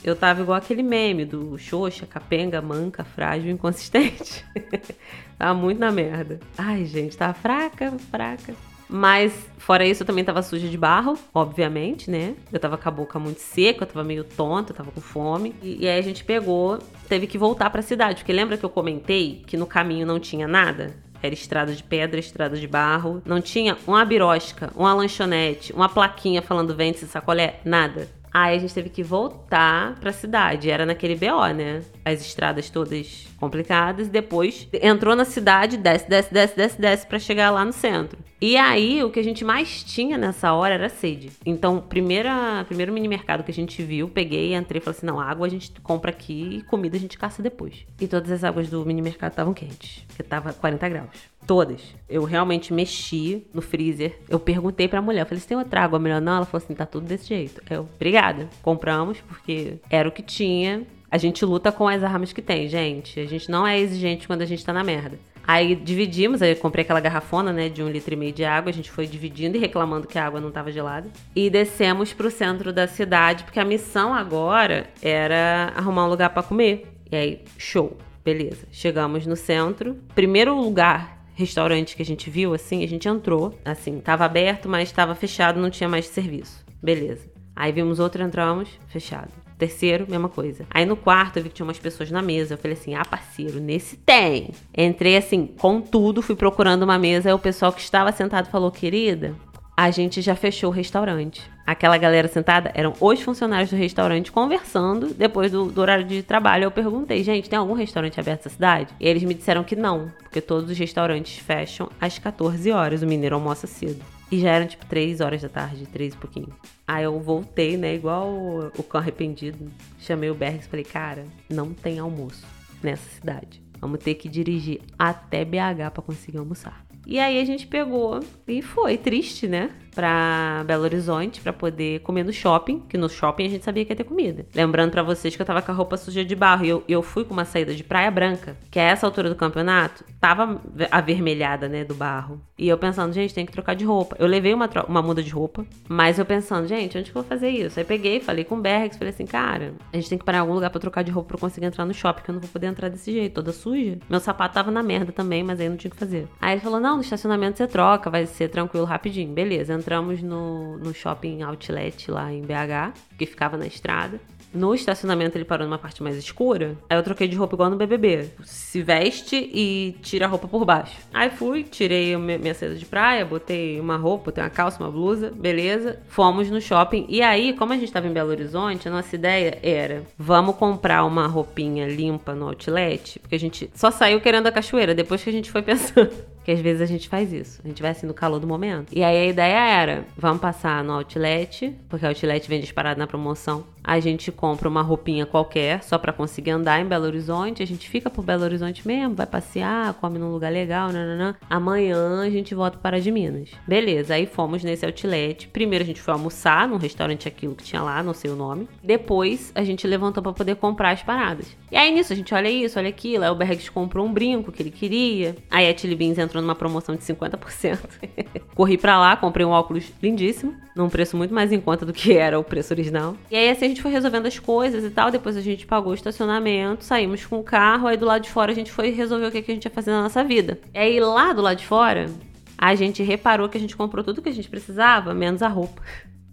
eu 0.06 0.16
tava 0.16 0.42
igual 0.42 0.58
aquele 0.58 0.84
meme 0.84 1.26
do 1.26 1.58
Xoxa, 1.58 2.06
capenga, 2.06 2.62
manca, 2.62 3.04
frágil, 3.04 3.52
inconsistente. 3.52 4.46
tava 5.38 5.54
muito 5.54 5.80
na 5.80 5.92
merda. 5.92 6.40
Ai, 6.58 6.86
gente, 6.86 7.18
tava 7.18 7.34
fraca, 7.34 7.92
fraca. 8.12 8.54
Mas, 8.90 9.34
fora 9.58 9.86
isso, 9.86 10.04
eu 10.04 10.08
também 10.08 10.24
tava 10.24 10.42
suja 10.42 10.68
de 10.68 10.78
barro, 10.78 11.18
obviamente, 11.34 12.10
né? 12.10 12.36
Eu 12.52 12.60
tava 12.60 12.78
com 12.78 12.88
a 12.88 12.92
boca 12.92 13.18
muito 13.20 13.40
seca, 13.40 13.84
eu 13.84 13.88
tava 13.88 14.04
meio 14.04 14.24
tonta, 14.24 14.72
eu 14.72 14.76
tava 14.76 14.92
com 14.92 15.02
fome. 15.02 15.56
E, 15.62 15.84
e 15.84 15.88
aí 15.88 15.98
a 15.98 16.04
gente 16.04 16.24
pegou, 16.24 16.80
teve 17.08 17.28
que 17.28 17.38
voltar 17.38 17.70
pra 17.70 17.82
cidade. 17.82 18.18
Porque 18.18 18.34
lembra 18.34 18.58
que 18.58 18.64
eu 18.64 18.70
comentei 18.70 19.44
que 19.48 19.58
no 19.58 19.66
caminho 19.66 20.06
não 20.06 20.20
tinha 20.20 20.48
nada? 20.48 20.96
Era 21.22 21.34
estrada 21.34 21.74
de 21.74 21.82
pedra, 21.82 22.20
estrada 22.20 22.56
de 22.56 22.68
barro. 22.68 23.22
Não 23.26 23.42
tinha 23.42 23.78
uma 23.88 24.06
birosca, 24.06 24.72
uma 24.76 24.94
lanchonete, 24.94 25.74
uma 25.74 25.90
plaquinha 25.90 26.42
falando 26.42 26.76
vende-se 26.76 27.08
sacolé, 27.08 27.60
nada. 27.66 28.08
Aí 28.32 28.58
a 28.58 28.60
gente 28.60 28.74
teve 28.74 28.90
que 28.90 29.02
voltar 29.02 29.96
pra 29.96 30.12
cidade. 30.12 30.70
Era 30.70 30.86
naquele 30.86 31.16
BO, 31.16 31.48
né? 31.56 31.82
As 32.04 32.20
estradas 32.20 32.70
todas 32.70 33.28
complicadas. 33.46 34.08
Depois 34.08 34.68
entrou 34.74 35.16
na 35.16 35.26
cidade, 35.26 35.78
desce, 35.78 36.10
desce, 36.10 36.34
desce, 36.34 36.56
desce, 36.56 36.82
desce 36.82 37.08
pra 37.08 37.20
chegar 37.20 37.52
lá 37.52 37.64
no 37.64 37.72
centro. 37.72 38.18
E 38.42 38.58
aí, 38.58 39.04
o 39.04 39.10
que 39.10 39.20
a 39.20 39.24
gente 39.24 39.46
mais 39.46 39.84
tinha 39.84 40.18
nessa 40.18 40.54
hora 40.54 40.74
era 40.74 40.90
sede. 40.90 41.32
Então, 41.46 41.80
primeira, 41.80 42.66
primeiro 42.68 42.92
mini 42.92 43.08
mercado 43.08 43.44
que 43.44 43.52
a 43.52 43.54
gente 43.54 43.82
viu, 43.82 44.10
peguei, 44.10 44.54
entrei 44.54 44.80
e 44.80 44.84
falei 44.84 44.98
assim: 44.98 45.06
não, 45.06 45.20
água 45.20 45.48
a 45.48 45.50
gente 45.50 45.72
compra 45.82 46.12
aqui 46.12 46.58
e 46.58 46.62
comida 46.64 46.98
a 46.98 47.00
gente 47.00 47.18
caça 47.18 47.42
depois. 47.42 47.86
E 48.00 48.08
todas 48.08 48.32
as 48.32 48.44
águas 48.44 48.70
do 48.70 48.86
mini 48.86 49.02
mercado 49.02 49.32
estavam 49.32 49.54
quentes, 49.54 50.04
porque 50.08 50.22
tava 50.22 50.54
40 50.54 50.90
graus. 50.90 51.36
Todas. 51.48 51.82
Eu 52.10 52.24
realmente 52.24 52.74
mexi 52.74 53.46
no 53.54 53.62
freezer. 53.62 54.20
Eu 54.28 54.40
perguntei 54.40 54.88
pra 54.88 55.02
mulher, 55.02 55.22
eu 55.22 55.26
falei, 55.26 55.40
você 55.40 55.48
tem 55.48 55.58
outra 55.58 55.82
água 55.84 56.00
melhor? 56.00 56.20
Não, 56.20 56.38
ela 56.38 56.46
falou 56.46 56.64
assim, 56.64 56.74
tá 56.74 56.86
tudo 56.86 57.06
desse 57.06 57.28
jeito. 57.30 57.62
Eu, 57.70 57.88
obrigada. 57.96 58.50
Compramos, 58.62 59.22
porque 59.22 59.76
era 59.90 60.10
o 60.10 60.12
que 60.12 60.24
tinha. 60.24 60.86
A 61.16 61.18
gente 61.18 61.46
luta 61.46 61.72
com 61.72 61.88
as 61.88 62.04
armas 62.04 62.34
que 62.34 62.42
tem, 62.42 62.68
gente. 62.68 63.22
A 63.22 63.26
gente 63.26 63.50
não 63.50 63.66
é 63.66 63.80
exigente 63.80 64.28
quando 64.28 64.42
a 64.42 64.46
gente 64.46 64.66
tá 64.66 64.74
na 64.74 64.84
merda. 64.84 65.18
Aí 65.48 65.74
dividimos, 65.74 66.42
aí 66.42 66.50
eu 66.50 66.58
comprei 66.58 66.84
aquela 66.84 67.00
garrafona, 67.00 67.54
né, 67.54 67.70
de 67.70 67.82
um 67.82 67.90
litro 67.90 68.14
e 68.14 68.18
meio 68.18 68.34
de 68.34 68.44
água. 68.44 68.70
A 68.70 68.74
gente 68.74 68.92
foi 68.92 69.08
dividindo 69.08 69.56
e 69.56 69.60
reclamando 69.62 70.08
que 70.08 70.20
a 70.20 70.26
água 70.26 70.42
não 70.42 70.50
estava 70.50 70.74
gelada. 70.74 71.10
E 71.34 71.50
descemos 71.50 72.12
pro 72.12 72.30
centro 72.30 72.74
da 72.74 72.86
cidade, 72.86 73.46
porque 73.46 73.62
a 73.62 73.64
missão 73.64 74.14
agora 74.14 74.90
era 75.02 75.72
arrumar 75.74 76.06
um 76.06 76.10
lugar 76.10 76.32
para 76.32 76.44
comer. 76.44 76.86
E 77.10 77.16
aí, 77.16 77.42
show. 77.58 77.98
Beleza. 78.22 78.68
Chegamos 78.70 79.26
no 79.26 79.38
centro. 79.38 79.96
Primeiro 80.14 80.54
lugar 80.54 81.24
restaurante 81.34 81.96
que 81.96 82.02
a 82.02 82.06
gente 82.06 82.30
viu, 82.30 82.54
assim, 82.54 82.84
a 82.84 82.88
gente 82.90 83.08
entrou, 83.08 83.58
assim, 83.64 84.02
tava 84.02 84.26
aberto, 84.26 84.68
mas 84.68 84.90
estava 84.90 85.16
fechado, 85.16 85.62
não 85.62 85.70
tinha 85.70 85.88
mais 85.88 86.08
serviço. 86.08 86.66
Beleza. 86.84 87.26
Aí 87.56 87.72
vimos 87.72 88.02
outro, 88.02 88.22
entramos, 88.22 88.68
fechado. 88.90 89.45
Terceiro, 89.58 90.06
mesma 90.10 90.28
coisa. 90.28 90.66
Aí 90.70 90.86
no 90.86 90.98
quarto 90.98 91.38
eu 91.38 91.44
vi 91.44 91.50
que 91.50 91.56
tinha 91.56 91.66
umas 91.66 91.80
pessoas 91.80 92.12
na 92.12 92.22
mesa. 92.22 92.56
Eu 92.56 92.58
falei 92.58 92.78
assim: 92.78 92.94
ah, 92.94 93.06
parceiro, 93.06 93.60
nesse 93.60 93.96
tem. 93.98 94.52
Entrei 94.78 95.16
assim, 95.16 95.48
com 95.48 95.80
tudo, 95.80 96.22
fui 96.22 96.36
procurando 96.36 96.84
uma 96.84 97.00
mesa. 97.00 97.30
Aí 97.30 97.34
o 97.34 97.40
pessoal 97.40 97.72
que 97.72 97.82
estava 97.82 98.12
sentado 98.12 98.50
falou: 98.50 98.70
querida, 98.70 99.34
a 99.78 99.92
gente 99.92 100.22
já 100.22 100.36
fechou 100.36 100.70
o 100.70 100.74
restaurante. 100.74 101.42
Aquela 101.66 101.98
galera 101.98 102.28
sentada 102.28 102.72
eram 102.76 102.94
os 103.00 103.22
funcionários 103.22 103.72
do 103.72 103.76
restaurante 103.76 104.32
conversando 104.32 105.14
depois 105.14 105.52
do, 105.52 105.66
do, 105.66 105.82
horário 105.82 106.06
de 106.06 106.22
trabalho. 106.22 106.66
Eu 106.66 106.72
perguntei, 106.72 107.24
gente, 107.24 107.50
tem 107.50 107.58
algum 107.58 107.74
restaurante 107.74 108.20
aberto 108.20 108.46
na 108.46 108.52
cidade? 108.52 108.94
E 109.00 109.08
eles 109.08 109.24
me 109.24 109.34
disseram 109.34 109.64
que 109.64 109.76
não, 109.76 110.12
porque 110.22 110.40
todos 110.40 110.70
os 110.70 110.78
restaurantes 110.78 111.40
fecham 111.40 111.90
às 112.00 112.20
14 112.20 112.72
horas. 112.72 113.02
O 113.02 113.08
mineiro 113.08 113.36
almoça 113.36 113.68
cedo. 113.68 114.15
E 114.36 114.40
já 114.42 114.50
eram 114.50 114.68
tipo 114.68 114.86
3 114.86 115.22
horas 115.22 115.42
da 115.42 115.48
tarde, 115.48 115.86
3 115.86 116.14
e 116.14 116.18
pouquinho. 116.18 116.50
Aí 116.86 117.06
eu 117.06 117.18
voltei, 117.22 117.78
né, 117.78 117.96
igual 117.96 118.28
o, 118.28 118.68
o 118.78 118.84
cão 118.84 119.00
arrependido. 119.00 119.72
Chamei 119.98 120.30
o 120.30 120.36
Bergs 120.36 120.68
e 120.68 120.70
falei, 120.70 120.84
cara, 120.84 121.24
não 121.50 121.74
tem 121.74 122.00
almoço 122.00 122.46
nessa 122.84 123.10
cidade. 123.12 123.64
Vamos 123.80 124.04
ter 124.04 124.16
que 124.16 124.28
dirigir 124.28 124.82
até 125.00 125.46
BH 125.46 125.90
para 125.94 126.04
conseguir 126.04 126.38
almoçar. 126.38 126.86
E 127.06 127.20
aí 127.20 127.40
a 127.40 127.46
gente 127.46 127.68
pegou 127.68 128.20
e 128.48 128.62
foi, 128.62 128.98
triste, 128.98 129.48
né? 129.48 129.70
Pra 129.94 130.64
Belo 130.68 130.84
Horizonte 130.84 131.40
para 131.40 131.54
poder 131.54 132.02
comer 132.02 132.24
no 132.24 132.34
shopping, 132.34 132.82
que 132.90 132.98
no 132.98 133.08
shopping 133.08 133.46
a 133.46 133.50
gente 133.50 133.64
sabia 133.64 133.86
que 133.86 133.94
ia 133.94 133.96
ter 133.96 134.04
comida. 134.04 134.46
Lembrando 134.54 134.92
para 134.92 135.02
vocês 135.02 135.36
que 135.36 135.42
eu 135.42 135.46
tava 135.46 135.62
com 135.62 135.72
a 135.72 135.76
roupa 135.76 135.96
suja 135.96 136.26
de 136.26 136.36
barro 136.36 136.66
e 136.66 136.70
eu, 136.70 136.84
eu 136.88 137.02
fui 137.02 137.24
com 137.24 137.34
uma 137.34 137.46
saída 137.46 137.74
de 137.74 137.82
Praia 137.82 138.12
Branca, 138.12 138.58
que 138.70 138.78
a 138.78 138.84
essa 138.84 139.06
altura 139.06 139.30
do 139.30 139.36
campeonato 139.36 140.04
tava 140.20 140.62
avermelhada, 140.92 141.70
né, 141.70 141.86
do 141.86 141.96
barro. 141.96 142.42
E 142.58 142.68
eu 142.68 142.78
pensando, 142.78 143.14
gente, 143.14 143.34
tem 143.34 143.46
que 143.46 143.54
trocar 143.54 143.74
de 143.74 143.86
roupa. 143.86 144.18
Eu 144.20 144.28
levei 144.28 144.54
uma, 144.54 144.70
uma 144.88 145.02
muda 145.02 145.24
de 145.24 145.30
roupa, 145.30 145.66
mas 145.88 146.20
eu 146.20 146.26
pensando, 146.26 146.68
gente, 146.68 146.98
onde 146.98 147.12
que 147.12 147.18
eu 147.18 147.22
vou 147.22 147.30
fazer 147.30 147.50
isso? 147.50 147.80
Aí 147.80 147.86
peguei, 147.86 148.20
falei 148.20 148.44
com 148.44 148.56
o 148.56 148.62
Bergs, 148.62 148.98
falei 148.98 149.14
assim, 149.14 149.26
cara, 149.26 149.74
a 149.94 149.96
gente 149.96 150.10
tem 150.10 150.18
que 150.18 150.26
parar 150.26 150.40
em 150.40 150.42
algum 150.42 150.54
lugar 150.54 150.70
para 150.70 150.82
trocar 150.82 151.04
de 151.04 151.12
roupa 151.12 151.30
pra 151.30 151.36
eu 151.36 151.42
conseguir 151.42 151.68
entrar 151.68 151.86
no 151.86 151.94
shopping, 151.94 152.24
que 152.24 152.30
eu 152.30 152.34
não 152.34 152.42
vou 152.42 152.50
poder 152.50 152.68
entrar 152.68 152.90
desse 152.90 153.14
jeito, 153.14 153.34
toda 153.34 153.54
suja. 153.54 153.98
Meu 154.10 154.20
sapato 154.20 154.54
tava 154.54 154.72
na 154.72 154.84
merda 154.84 155.12
também, 155.12 155.42
mas 155.42 155.60
aí 155.62 155.70
não 155.70 155.78
tinha 155.78 155.90
o 155.90 155.94
que 155.94 156.00
fazer. 156.00 156.28
Aí 156.42 156.54
ele 156.54 156.62
falou, 156.62 156.80
não, 156.80 156.95
no 156.96 157.02
estacionamento 157.02 157.58
você 157.58 157.68
troca, 157.68 158.10
vai 158.10 158.26
ser 158.26 158.50
tranquilo 158.50 158.86
rapidinho. 158.86 159.34
Beleza, 159.34 159.74
entramos 159.74 160.22
no, 160.22 160.78
no 160.78 160.94
shopping 160.94 161.42
outlet 161.44 162.10
lá 162.10 162.32
em 162.32 162.42
BH, 162.42 162.94
que 163.18 163.26
ficava 163.26 163.58
na 163.58 163.68
estrada. 163.68 164.20
No 164.56 164.74
estacionamento 164.74 165.38
ele 165.38 165.44
parou 165.44 165.68
numa 165.68 165.78
parte 165.78 166.02
mais 166.02 166.16
escura. 166.16 166.78
Aí 166.90 166.98
eu 166.98 167.04
troquei 167.04 167.28
de 167.28 167.36
roupa 167.36 167.56
igual 167.56 167.70
no 167.70 167.76
BBB. 167.76 168.30
Se 168.46 168.82
veste 168.82 169.36
e 169.36 169.98
tira 170.02 170.26
a 170.26 170.30
roupa 170.30 170.48
por 170.48 170.64
baixo. 170.64 170.96
Aí 171.14 171.30
fui, 171.30 171.64
tirei 171.64 172.16
minha 172.16 172.54
seda 172.54 172.74
de 172.74 172.86
praia, 172.86 173.26
botei 173.26 173.78
uma 173.82 173.98
roupa, 173.98 174.26
botei 174.26 174.42
uma 174.42 174.50
calça, 174.50 174.82
uma 174.82 174.90
blusa, 174.90 175.30
beleza. 175.30 176.00
Fomos 176.08 176.50
no 176.50 176.62
shopping. 176.62 177.06
E 177.10 177.22
aí, 177.22 177.52
como 177.52 177.74
a 177.74 177.78
gente 177.78 177.92
tava 177.92 178.08
em 178.08 178.14
Belo 178.14 178.30
Horizonte, 178.30 178.88
a 178.88 178.92
nossa 178.92 179.14
ideia 179.14 179.60
era: 179.62 180.04
vamos 180.18 180.56
comprar 180.56 181.04
uma 181.04 181.28
roupinha 181.28 181.86
limpa 181.86 182.34
no 182.34 182.48
outlet, 182.48 183.20
porque 183.20 183.36
a 183.36 183.40
gente 183.40 183.70
só 183.76 183.92
saiu 183.92 184.22
querendo 184.22 184.48
a 184.48 184.54
cachoeira 184.54 184.96
depois 184.96 185.22
que 185.22 185.30
a 185.30 185.34
gente 185.34 185.52
foi 185.52 185.62
pensando. 185.64 186.35
Que 186.46 186.52
às 186.52 186.60
vezes 186.60 186.82
a 186.82 186.86
gente 186.86 187.10
faz 187.10 187.34
isso. 187.34 187.60
A 187.66 187.68
gente 187.68 187.82
vai 187.82 187.92
assim 187.92 188.06
no 188.06 188.14
calor 188.14 188.40
do 188.40 188.48
momento. 188.48 188.94
E 188.94 189.04
aí 189.04 189.18
a 189.18 189.26
ideia 189.26 189.68
era: 189.68 190.06
vamos 190.16 190.40
passar 190.40 190.84
no 190.84 190.94
outlet, 190.94 191.76
porque 191.90 192.06
o 192.06 192.10
outlet 192.10 192.48
vem 192.48 192.62
disparado 192.62 193.00
na 193.00 193.08
promoção. 193.08 193.66
A 193.88 194.00
gente 194.00 194.32
compra 194.32 194.68
uma 194.68 194.82
roupinha 194.82 195.28
qualquer, 195.28 195.84
só 195.84 196.00
para 196.00 196.12
conseguir 196.12 196.50
andar 196.50 196.82
em 196.82 196.86
Belo 196.86 197.06
Horizonte. 197.06 197.62
A 197.62 197.68
gente 197.68 197.88
fica 197.88 198.10
por 198.10 198.26
Belo 198.26 198.44
Horizonte 198.44 198.86
mesmo, 198.86 199.14
vai 199.14 199.28
passear, 199.28 199.94
come 199.96 200.18
num 200.18 200.32
lugar 200.32 200.52
legal, 200.52 200.92
nananã. 200.92 201.36
Amanhã 201.48 202.22
a 202.22 202.30
gente 202.32 202.56
volta 202.56 202.80
para 202.80 203.00
de 203.00 203.12
Minas. 203.12 203.52
Beleza, 203.68 204.16
aí 204.16 204.26
fomos 204.26 204.64
nesse 204.64 204.86
outlet. 204.88 205.48
Primeiro 205.50 205.84
a 205.84 205.86
gente 205.86 206.02
foi 206.02 206.16
almoçar 206.16 206.68
num 206.68 206.78
restaurante 206.78 207.28
aquilo 207.28 207.54
que 207.54 207.64
tinha 207.64 207.82
lá, 207.82 208.02
não 208.02 208.16
sei 208.16 208.32
o 208.32 208.36
nome. 208.36 208.68
Depois 208.84 209.52
a 209.54 209.64
gente 209.64 209.86
levantou 209.86 210.24
para 210.24 210.34
poder 210.34 210.56
comprar 210.56 210.90
as 210.90 211.04
paradas. 211.04 211.56
E 211.72 211.78
aí 211.78 211.94
nisso 211.94 212.12
a 212.12 212.16
gente 212.16 212.34
olha 212.34 212.50
isso, 212.50 212.80
olha 212.80 212.90
aquilo. 212.90 213.24
Aí 213.24 213.30
o 213.30 213.36
Bergs 213.36 213.70
comprou 213.70 214.04
um 214.04 214.12
brinco 214.12 214.52
que 214.52 214.64
ele 214.64 214.72
queria. 214.72 215.36
Aí 215.52 215.70
a 215.70 215.74
Tilly 215.76 215.96
Beans 215.96 216.18
entrou 216.18 216.35
entrou 216.36 216.42
numa 216.42 216.56
promoção 216.56 216.96
de 216.96 217.04
50%. 217.04 217.80
Corri 218.54 218.78
para 218.78 219.00
lá, 219.00 219.16
comprei 219.16 219.46
um 219.46 219.50
óculos 219.50 219.92
lindíssimo, 220.02 220.56
num 220.76 220.90
preço 220.90 221.16
muito 221.16 221.34
mais 221.34 221.52
em 221.52 221.60
conta 221.60 221.86
do 221.86 221.94
que 221.94 222.14
era 222.14 222.38
o 222.40 222.44
preço 222.44 222.74
original. 222.74 223.16
E 223.32 223.36
aí 223.36 223.50
assim 223.50 223.66
a 223.66 223.68
gente 223.70 223.82
foi 223.82 223.92
resolvendo 223.92 224.26
as 224.26 224.38
coisas 224.40 224.84
e 224.84 224.90
tal, 224.90 225.10
depois 225.12 225.38
a 225.38 225.42
gente 225.42 225.66
pagou 225.66 225.92
o 225.92 225.96
estacionamento, 225.96 226.84
saímos 226.84 227.26
com 227.26 227.40
o 227.40 227.44
carro, 227.44 227.88
aí 227.88 227.98
do 227.98 228.06
lado 228.06 228.24
de 228.24 228.30
fora 228.30 228.52
a 228.52 228.56
gente 228.56 228.72
foi 228.72 228.90
resolver 228.92 229.28
o 229.28 229.32
que, 229.32 229.42
que 229.42 229.52
a 229.52 229.54
gente 229.54 229.66
ia 229.66 229.72
fazer 229.72 229.92
na 229.92 230.04
nossa 230.04 230.24
vida. 230.24 230.60
E 230.74 230.78
aí 230.78 231.00
lá 231.00 231.34
do 231.34 231.42
lado 231.42 231.58
de 231.58 231.66
fora, 231.66 232.10
a 232.58 232.76
gente 232.76 233.04
reparou 233.04 233.50
que 233.50 233.58
a 233.58 233.62
gente 233.62 233.76
comprou 233.76 234.04
tudo 234.04 234.22
que 234.22 234.30
a 234.30 234.34
gente 234.34 234.50
precisava, 234.50 235.14
menos 235.14 235.42
a 235.42 235.48
roupa. 235.48 235.82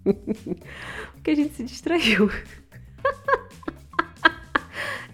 Porque 1.15 1.31
a 1.31 1.37
gente 1.37 1.55
se 1.55 1.63
distraiu. 1.63 2.31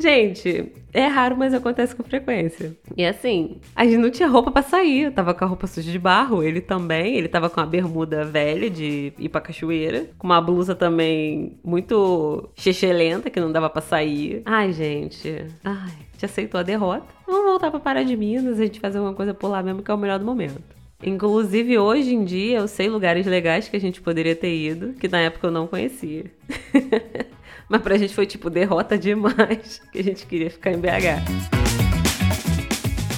Gente, 0.00 0.72
é 0.92 1.06
raro, 1.06 1.36
mas 1.36 1.52
acontece 1.52 1.94
com 1.94 2.02
frequência. 2.02 2.76
E 2.96 3.04
assim, 3.04 3.60
a 3.74 3.84
gente 3.84 3.98
não 3.98 4.10
tinha 4.10 4.28
roupa 4.28 4.50
para 4.50 4.62
sair. 4.62 5.04
Eu 5.04 5.12
tava 5.12 5.34
com 5.34 5.44
a 5.44 5.48
roupa 5.48 5.66
suja 5.66 5.90
de 5.90 5.98
barro, 5.98 6.42
ele 6.42 6.60
também. 6.60 7.16
Ele 7.16 7.28
tava 7.28 7.50
com 7.50 7.60
a 7.60 7.66
bermuda 7.66 8.24
velha 8.24 8.70
de 8.70 9.12
ir 9.18 9.28
pra 9.28 9.40
cachoeira. 9.40 10.08
Com 10.18 10.26
uma 10.26 10.40
blusa 10.40 10.74
também 10.74 11.58
muito 11.62 12.48
lenta 12.94 13.30
que 13.30 13.40
não 13.40 13.52
dava 13.52 13.68
para 13.68 13.82
sair. 13.82 14.42
Ai, 14.44 14.72
gente. 14.72 15.46
Ai, 15.62 15.92
te 16.16 16.24
aceitou 16.24 16.58
a 16.58 16.62
derrota. 16.62 17.06
Vamos 17.26 17.44
voltar 17.44 17.70
pra 17.70 17.80
Pará 17.80 18.02
de 18.02 18.16
Minas, 18.16 18.58
a 18.58 18.64
gente 18.64 18.80
fazer 18.80 18.98
alguma 18.98 19.14
coisa 19.14 19.34
por 19.34 19.48
lá 19.48 19.62
mesmo, 19.62 19.82
que 19.82 19.90
é 19.90 19.94
o 19.94 19.98
melhor 19.98 20.18
do 20.18 20.24
momento. 20.24 20.78
Inclusive, 21.02 21.78
hoje 21.78 22.12
em 22.12 22.24
dia, 22.24 22.58
eu 22.58 22.66
sei 22.66 22.88
lugares 22.88 23.24
legais 23.24 23.68
que 23.68 23.76
a 23.76 23.80
gente 23.80 24.00
poderia 24.00 24.34
ter 24.34 24.52
ido, 24.52 24.94
que 24.94 25.06
na 25.06 25.20
época 25.20 25.46
eu 25.46 25.50
não 25.50 25.66
conhecia. 25.66 26.24
Mas 27.68 27.82
pra 27.82 27.98
gente 27.98 28.14
foi 28.14 28.26
tipo 28.26 28.48
derrota 28.48 28.96
demais, 28.96 29.80
que 29.92 29.98
a 29.98 30.02
gente 30.02 30.26
queria 30.26 30.50
ficar 30.50 30.72
em 30.72 30.78
BH. 30.78 31.58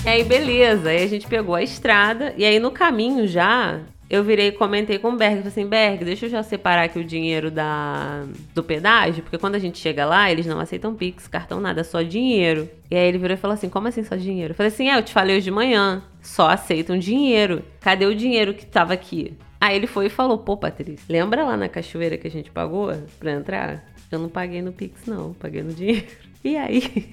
E 0.05 0.09
aí, 0.09 0.25
beleza. 0.25 0.89
Aí 0.89 1.03
a 1.03 1.07
gente 1.07 1.27
pegou 1.27 1.55
a 1.55 1.63
estrada. 1.63 2.35
E 2.37 2.45
aí, 2.45 2.59
no 2.59 2.71
caminho 2.71 3.29
já, 3.29 3.81
eu 4.09 4.25
virei 4.25 4.49
e 4.49 4.53
comentei 4.53 4.99
com 4.99 5.11
o 5.11 5.17
Berg. 5.17 5.37
Falei 5.37 5.49
assim, 5.49 5.67
Berg, 5.67 6.05
deixa 6.05 6.27
eu 6.27 6.31
já 6.31 6.43
separar 6.43 6.85
aqui 6.85 6.99
o 6.99 7.05
dinheiro 7.05 7.51
da, 7.51 8.25
do 8.55 8.65
pedágio. 8.65 9.23
Porque 9.23 9.39
quando 9.39 9.55
a 9.55 9.59
gente 9.59 9.79
chega 9.79 10.05
lá, 10.05 10.31
eles 10.31 10.47
não 10.47 10.59
aceitam 10.59 10.95
Pix, 10.95 11.29
cartão, 11.29 11.61
nada, 11.61 11.85
só 11.85 12.03
dinheiro. 12.03 12.69
E 12.91 12.97
aí 12.97 13.07
ele 13.07 13.19
virou 13.19 13.37
e 13.37 13.41
falou 13.41 13.55
assim, 13.55 13.69
como 13.69 13.87
assim 13.87 14.03
só 14.03 14.17
dinheiro? 14.17 14.53
Eu 14.53 14.57
falei 14.57 14.73
assim, 14.73 14.89
é, 14.89 14.99
eu 14.99 15.03
te 15.03 15.13
falei 15.13 15.37
hoje 15.37 15.45
de 15.45 15.51
manhã. 15.51 16.03
Só 16.21 16.49
aceitam 16.49 16.99
dinheiro. 16.99 17.63
Cadê 17.81 18.07
o 18.07 18.15
dinheiro 18.15 18.53
que 18.53 18.67
tava 18.67 18.95
aqui? 18.95 19.37
Aí 19.61 19.77
ele 19.77 19.87
foi 19.87 20.07
e 20.07 20.11
falou, 20.11 20.39
pô, 20.39 20.57
Patrícia, 20.57 21.05
lembra 21.09 21.45
lá 21.45 21.57
na 21.57 21.69
cachoeira 21.69 22.17
que 22.17 22.27
a 22.27 22.31
gente 22.31 22.51
pagou 22.51 22.91
pra 23.19 23.33
entrar? 23.33 23.85
Eu 24.11 24.19
não 24.19 24.29
paguei 24.29 24.61
no 24.61 24.73
Pix, 24.73 25.07
não, 25.07 25.33
paguei 25.35 25.63
no 25.63 25.73
dinheiro. 25.73 26.07
E 26.43 26.57
aí? 26.57 27.13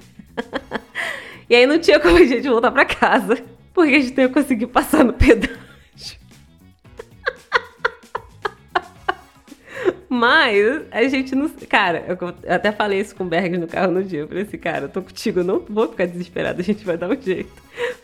e 1.49 1.55
aí 1.55 1.67
não 1.67 1.77
tinha 1.77 1.99
como 1.99 2.15
a 2.15 2.23
gente 2.23 2.47
voltar 2.47 2.71
pra 2.71 2.85
casa, 2.85 3.37
porque 3.73 3.93
a 3.93 3.99
gente 3.99 4.15
não 4.15 4.23
ia 4.23 4.29
conseguir 4.29 4.67
passar 4.67 5.03
no 5.03 5.11
pedágio. 5.11 5.57
Mas 10.07 10.83
a 10.89 11.03
gente 11.09 11.35
não. 11.35 11.49
Cara, 11.67 12.05
eu 12.07 12.55
até 12.55 12.71
falei 12.71 13.01
isso 13.01 13.13
com 13.13 13.25
o 13.25 13.27
Berg 13.27 13.57
no 13.57 13.67
carro 13.67 13.91
no 13.91 14.01
dia. 14.01 14.21
Eu 14.21 14.29
falei 14.29 14.43
assim, 14.43 14.57
cara, 14.57 14.85
eu 14.85 14.89
tô 14.89 15.01
contigo, 15.01 15.41
eu 15.41 15.43
não 15.43 15.59
vou 15.59 15.89
ficar 15.89 16.05
desesperada, 16.05 16.61
a 16.61 16.63
gente 16.63 16.85
vai 16.85 16.97
dar 16.97 17.09
um 17.09 17.21
jeito. 17.21 17.51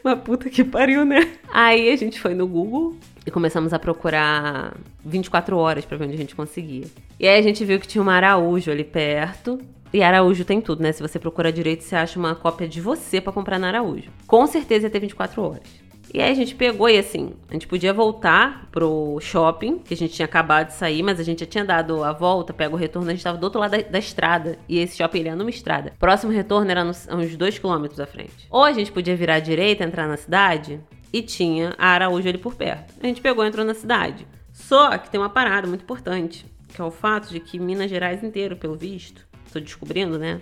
Uma 0.04 0.18
puta 0.18 0.50
que 0.50 0.62
pariu, 0.62 1.06
né? 1.06 1.38
Aí 1.54 1.90
a 1.90 1.96
gente 1.96 2.20
foi 2.20 2.34
no 2.34 2.46
Google 2.46 2.98
e 3.26 3.32
começamos 3.32 3.74
a 3.74 3.80
procurar 3.80 4.76
24 5.04 5.58
horas 5.58 5.86
para 5.86 5.98
ver 5.98 6.06
onde 6.06 6.16
a 6.16 6.18
gente 6.18 6.36
conseguia. 6.36 6.86
E 7.20 7.28
aí 7.28 7.40
a 7.40 7.42
gente 7.42 7.64
viu 7.64 7.80
que 7.80 7.88
tinha 7.88 8.02
uma 8.02 8.14
Araújo 8.14 8.72
ali 8.72 8.84
perto. 8.84 9.60
E 9.94 10.02
Araújo 10.02 10.44
tem 10.44 10.60
tudo, 10.60 10.82
né? 10.82 10.92
Se 10.92 11.02
você 11.02 11.20
procura 11.20 11.52
direito, 11.52 11.84
você 11.84 11.96
acha 11.96 12.18
uma 12.18 12.34
cópia 12.36 12.68
de 12.68 12.82
você 12.82 13.22
para 13.22 13.32
comprar 13.32 13.60
na 13.60 13.68
Araújo. 13.68 14.10
Com 14.26 14.46
certeza 14.48 14.88
ia 14.88 14.90
ter 14.90 15.00
24 15.00 15.42
horas. 15.42 15.84
E 16.14 16.22
aí 16.22 16.32
a 16.32 16.36
gente 16.36 16.54
pegou 16.54 16.88
e 16.88 16.98
assim, 16.98 17.34
a 17.50 17.54
gente 17.54 17.68
podia 17.68 17.92
voltar 17.92 18.68
pro 18.72 19.18
shopping, 19.20 19.80
que 19.80 19.96
a 19.96 19.98
gente 19.98 20.14
tinha 20.14 20.26
acabado 20.26 20.68
de 20.68 20.74
sair, 20.74 21.02
mas 21.02 21.20
a 21.20 21.24
gente 21.24 21.40
já 21.40 21.46
tinha 21.48 21.66
dado 21.66 22.04
a 22.04 22.14
volta, 22.14 22.54
pega 22.54 22.74
o 22.76 22.78
retorno, 22.78 23.10
a 23.10 23.14
gente 23.14 23.24
tava 23.24 23.38
do 23.38 23.44
outro 23.46 23.60
lado 23.60 23.72
da, 23.72 23.78
da 23.82 23.98
estrada. 23.98 24.60
E 24.70 24.78
esse 24.78 24.98
shopping 24.98 25.20
ele 25.20 25.30
é 25.30 25.36
numa 25.36 25.50
estrada. 25.50 25.94
Próximo 25.98 26.32
retorno 26.32 26.70
era 26.70 26.84
nos, 26.84 27.08
uns 27.08 27.36
2 27.36 27.58
km 27.58 27.86
à 28.00 28.06
frente. 28.06 28.48
Ou 28.52 28.64
a 28.64 28.72
gente 28.72 28.92
podia 28.92 29.16
virar 29.16 29.36
à 29.36 29.40
direita, 29.40 29.84
entrar 29.84 30.08
na 30.08 30.18
cidade, 30.18 30.80
e 31.14 31.22
tinha 31.22 31.76
a 31.78 31.90
Araújo 31.90 32.28
ali 32.28 32.40
por 32.40 32.56
perto. 32.56 32.96
A 33.02 33.06
gente 33.06 33.22
pegou 33.22 33.46
e 33.46 33.48
entrou 33.48 33.64
na 33.64 33.76
cidade. 33.76 34.28
Só 34.52 34.98
que 34.98 35.10
tem 35.10 35.20
uma 35.20 35.30
parada 35.30 35.68
muito 35.68 35.84
importante, 35.84 36.46
que 36.68 36.82
é 36.82 36.84
o 36.84 36.92
fato 36.92 37.30
de 37.30 37.40
que 37.40 37.60
Minas 37.60 37.90
Gerais 37.90 38.24
inteiro, 38.24 38.58
pelo 38.58 38.76
visto, 38.76 39.26
tô 39.52 39.60
descobrindo, 39.60 40.18
né? 40.18 40.42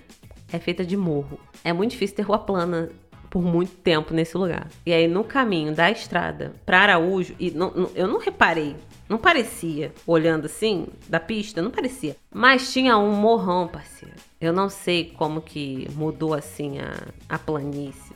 É 0.52 0.58
feita 0.58 0.86
de 0.86 0.96
morro. 0.96 1.38
É 1.64 1.74
muito 1.74 1.92
difícil 1.92 2.16
ter 2.16 2.22
rua 2.24 2.40
plana 2.40 2.90
por 3.30 3.42
muito 3.42 3.72
tempo 3.78 4.14
nesse 4.14 4.38
lugar. 4.38 4.68
E 4.86 4.94
aí, 4.94 5.08
no 5.08 5.24
caminho 5.24 5.74
da 5.74 5.90
estrada 5.90 6.54
para 6.66 6.80
Araújo, 6.80 7.34
e 7.40 7.52
não, 7.52 7.72
não, 7.72 7.92
eu 7.96 8.08
não 8.08 8.20
reparei, 8.20 8.76
não 9.12 9.18
parecia, 9.18 9.94
olhando 10.08 10.46
assim, 10.46 10.88
da 11.10 11.20
pista, 11.20 11.62
não 11.62 11.70
parecia. 11.70 12.16
Mas 12.34 12.72
tinha 12.72 12.98
um 12.98 13.12
morrão, 13.12 13.68
parceiro. 13.68 14.16
Eu 14.40 14.54
não 14.54 14.70
sei 14.70 15.14
como 15.18 15.42
que 15.42 15.86
mudou 15.96 16.34
assim 16.34 16.80
a, 16.80 16.94
a 17.28 17.38
planície 17.38 18.12